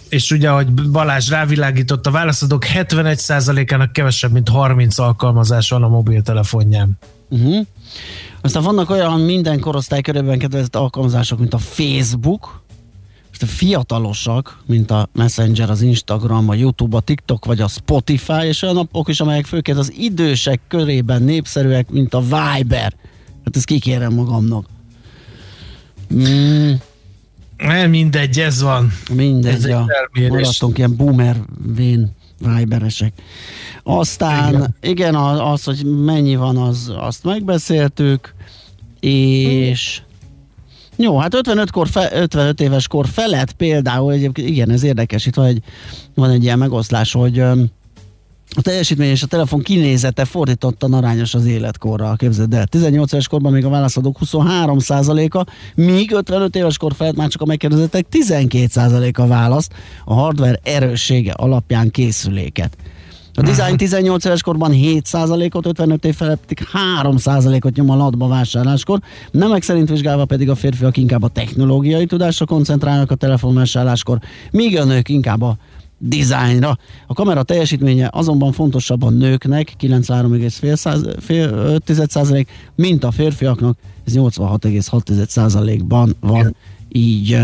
[0.08, 6.98] És ugye, ahogy Balázs rávilágított, a válaszadók 71%-ának kevesebb, mint 30 alkalmazás van a mobiltelefonján.
[7.28, 7.66] Uh-huh.
[8.40, 12.62] Aztán vannak olyan minden korosztály körében kedvezett alkalmazások, mint a Facebook,
[13.28, 18.46] most a fiatalosak, mint a Messenger, az Instagram, a YouTube, a TikTok vagy a Spotify,
[18.46, 22.94] és olyan appok is, amelyek főként az idősek körében népszerűek, mint a Viber.
[23.44, 24.66] Hát ezt kikérem magamnak.
[26.14, 26.72] Mm.
[27.58, 28.92] Nem mindegy, ez van.
[29.14, 30.28] Mindegy, Ez felmérés.
[30.28, 31.36] maradtunk ilyen boomer
[31.74, 32.16] vén
[32.56, 33.12] Viberesek.
[33.82, 38.34] Aztán igen, igen az, hogy mennyi van, az, azt megbeszéltük,
[39.00, 40.00] és
[40.96, 45.34] jó, hát 55, kor fe, 55 éves kor felett például, egyébként igen, ez érdekes, itt
[45.34, 45.62] van egy,
[46.14, 47.44] van egy ilyen megoszlás, hogy
[48.56, 52.66] a teljesítmény és a telefon kinézete fordítottan arányos az életkorral, képzeld el.
[52.66, 57.46] 18 éves korban még a válaszadók 23%-a, míg 55 éves kor felett már csak a
[57.46, 59.72] megkérdezettek 12%-a választ
[60.04, 62.76] a hardware erőssége alapján készüléket.
[63.34, 66.66] A design 18 éves korban 7%-ot, 55 év felett pedig
[67.02, 69.00] 3%-ot nyom a latba vásárláskor.
[69.30, 74.18] Nemek szerint vizsgálva pedig a férfiak inkább a technológiai tudásra koncentrálnak a telefonvásárláskor,
[74.50, 75.56] míg a nők inkább a
[75.98, 76.78] dizájnra.
[77.06, 86.56] A kamera teljesítménye azonban fontosabb a nőknek, 93,5%, mint a férfiaknak, ez 86,6%-ban van
[86.88, 87.38] így.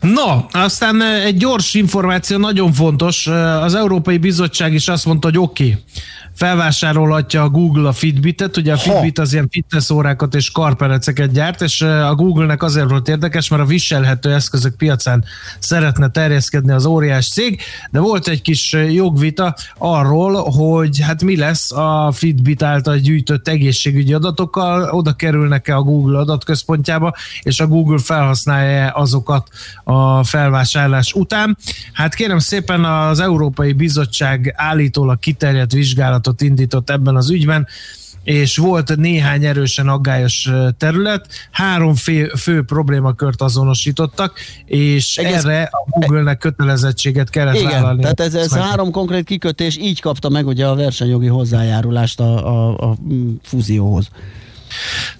[0.00, 3.26] No, aztán egy gyors információ nagyon fontos.
[3.60, 5.82] Az Európai Bizottság is azt mondta, hogy oké, okay,
[6.40, 11.62] felvásárolhatja a Google a Fitbitet, ugye a Fitbit az ilyen fitness órákat és karpereceket gyárt,
[11.62, 15.24] és a Google-nek azért volt érdekes, mert a viselhető eszközök piacán
[15.58, 17.60] szeretne terjeszkedni az óriás cég,
[17.90, 24.12] de volt egy kis jogvita arról, hogy hát mi lesz a Fitbit által gyűjtött egészségügyi
[24.12, 29.48] adatokkal, oda kerülnek-e a Google adatközpontjába, és a Google felhasználja azokat
[29.84, 31.56] a felvásárlás után.
[31.92, 37.66] Hát kérem szépen az Európai Bizottság állítólag kiterjedt vizsgálatot indított ebben az ügyben,
[38.24, 45.98] és volt néhány erősen aggályos terület, három fő, fő problémakört azonosítottak, és Egész- erre a
[45.98, 48.00] Google-nek kötelezettséget kellett Igen, vállalni.
[48.00, 52.90] tehát ez, ez három konkrét kikötés, így kapta meg ugye a versenyjogi hozzájárulást a, a,
[52.90, 54.08] a mm, fúzióhoz.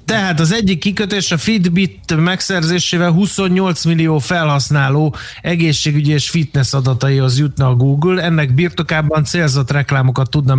[0.05, 7.67] Tehát az egyik kikötés a Fitbit megszerzésével 28 millió felhasználó egészségügyi és fitness adataihoz jutna
[7.67, 8.23] a Google.
[8.23, 10.55] Ennek birtokában célzott reklámokat tudna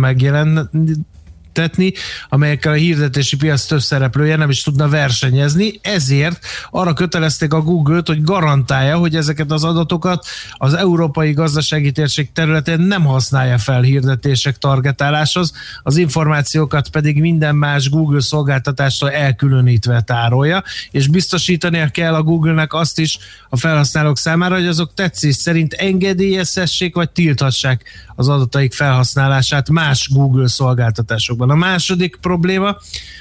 [1.54, 1.92] megjelentetni,
[2.28, 8.06] amelyekkel a hirdetési piac több szereplője nem is tudna versenyezni, ezért arra kötelezték a Google-t,
[8.06, 14.58] hogy garantálja, hogy ezeket az adatokat az európai gazdasági térség területén nem használja fel hirdetések
[14.58, 22.72] targetáláshoz, az információkat pedig minden más Google szolgáltatástól elkülönítve tárolja, és biztosítania kell a Google-nek
[22.72, 27.84] azt is a felhasználók számára, hogy azok tetszés szerint engedélyezhessék vagy tilthassák
[28.14, 31.41] az adataik felhasználását más Google szolgáltatásokban.
[31.50, 32.76] A második probléma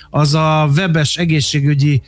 [0.10, 2.02] az a webes egészségügyi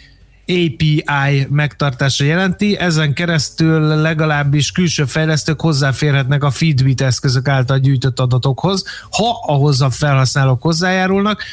[0.47, 8.84] API megtartása jelenti, ezen keresztül legalábbis külső fejlesztők hozzáférhetnek a Fitbit eszközök által gyűjtött adatokhoz,
[9.09, 11.43] ha ahhoz a felhasználók hozzájárulnak,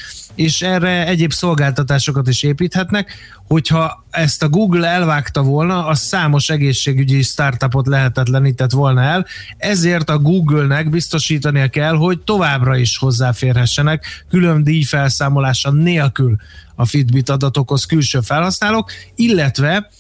[0.41, 3.15] és erre egyéb szolgáltatásokat is építhetnek,
[3.47, 9.27] hogyha ezt a Google elvágta volna, az számos egészségügyi startupot lehetetlenített volna el,
[9.57, 16.37] ezért a Google-nek biztosítania kell, hogy továbbra is hozzáférhessenek külön díjfelszámolása nélkül
[16.81, 19.91] a Fitbit adatokhoz külső felhasználók, illetve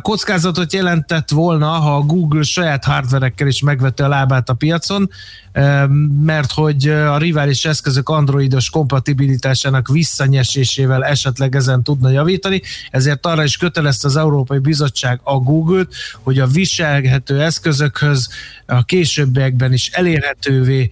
[0.00, 5.10] kockázatot jelentett volna, ha a Google saját hardverekkel is megvette a lábát a piacon,
[6.22, 13.56] mert hogy a rivális eszközök androidos kompatibilitásának visszanyesésével esetleg ezen tudna javítani, ezért arra is
[13.56, 18.28] kötelezte az Európai Bizottság a Google-t, hogy a viselhető eszközökhöz
[18.66, 20.90] a későbbiekben is elérhetővé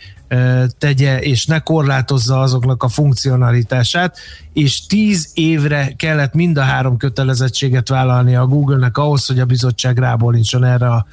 [0.79, 4.19] tegye, és ne korlátozza azoknak a funkcionalitását,
[4.53, 9.99] és tíz évre kellett mind a három kötelezettséget vállalni a Google-nek ahhoz, hogy a bizottság
[9.99, 11.07] rábólincson erre a,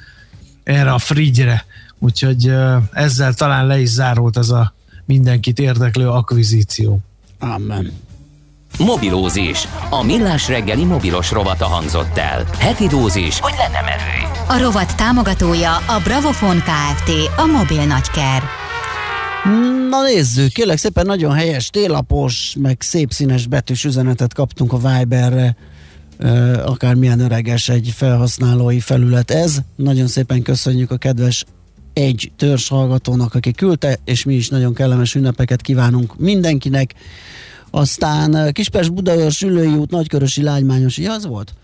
[0.62, 1.64] erre a frigyre.
[1.98, 2.54] Úgyhogy
[2.92, 6.98] ezzel talán le is zárult ez a mindenkit érdeklő akvizíció.
[7.38, 7.92] Amen.
[8.78, 9.68] Mobilózis.
[9.90, 12.44] A millás reggeli mobilos rovata hangzott el.
[12.58, 14.38] Heti dózis, hogy lenne merő.
[14.48, 17.10] A rovat támogatója a Bravofon Kft.
[17.36, 18.59] A mobil nagyker.
[19.90, 25.56] Na nézzük, kérlek szépen nagyon helyes, télapos, meg szép színes betűs üzenetet kaptunk a Viberre,
[26.64, 29.58] akármilyen öreges egy felhasználói felület ez.
[29.76, 31.44] Nagyon szépen köszönjük a kedves
[31.92, 36.94] egy törzs hallgatónak, aki küldte, és mi is nagyon kellemes ünnepeket kívánunk mindenkinek.
[37.70, 41.54] Aztán Kispest Budaörs Ülői út, Nagykörösi Lágymányos, ja, az volt?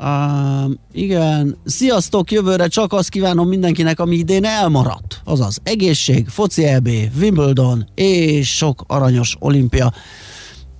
[0.00, 5.20] Uh, igen, sziasztok, jövőre csak azt kívánom mindenkinek, ami idén elmaradt.
[5.24, 6.88] Azaz egészség, foci EB,
[7.20, 9.92] Wimbledon és sok aranyos olimpia.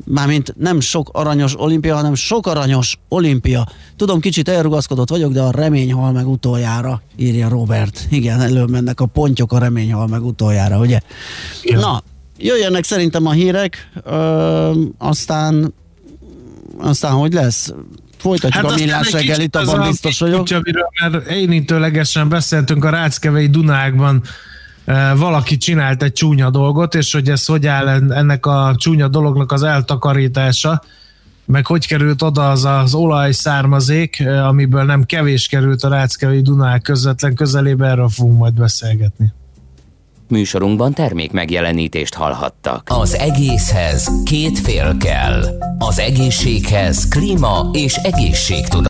[0.05, 3.67] Mármint nem sok aranyos olimpia, hanem sok aranyos olimpia.
[3.97, 8.07] Tudom, kicsit elrugaszkodott vagyok, de a remény hal meg utoljára, írja Robert.
[8.11, 11.01] Igen, előbb mennek a pontyok, a remény hal meg utoljára, ugye?
[11.63, 11.81] Igen.
[11.81, 12.03] Na,
[12.39, 15.75] jöjjenek szerintem a hírek, ö, aztán
[16.79, 17.73] aztán hogy lesz?
[18.27, 20.47] Folytatjuk hát a millás reggelit, abban a biztos vagyok.
[20.51, 24.23] Amiről már érintőlegesen beszéltünk a Ráckevei Dunákban,
[24.85, 29.09] eh, valaki csinált egy csúnya dolgot, és hogy ez hogy áll en- ennek a csúnya
[29.09, 30.83] dolognak az eltakarítása,
[31.45, 36.83] meg hogy került oda az az olajszármazék, eh, amiből nem kevés került a Ráckevei Dunák
[36.83, 39.33] közvetlen közelébe, erről fogunk majd beszélgetni.
[40.29, 42.83] Műsorunkban termék megjelenítést hallhattak.
[42.91, 45.43] Az egészhez két fél kell.
[45.79, 48.85] Az egészséghez klíma és egészségtudat.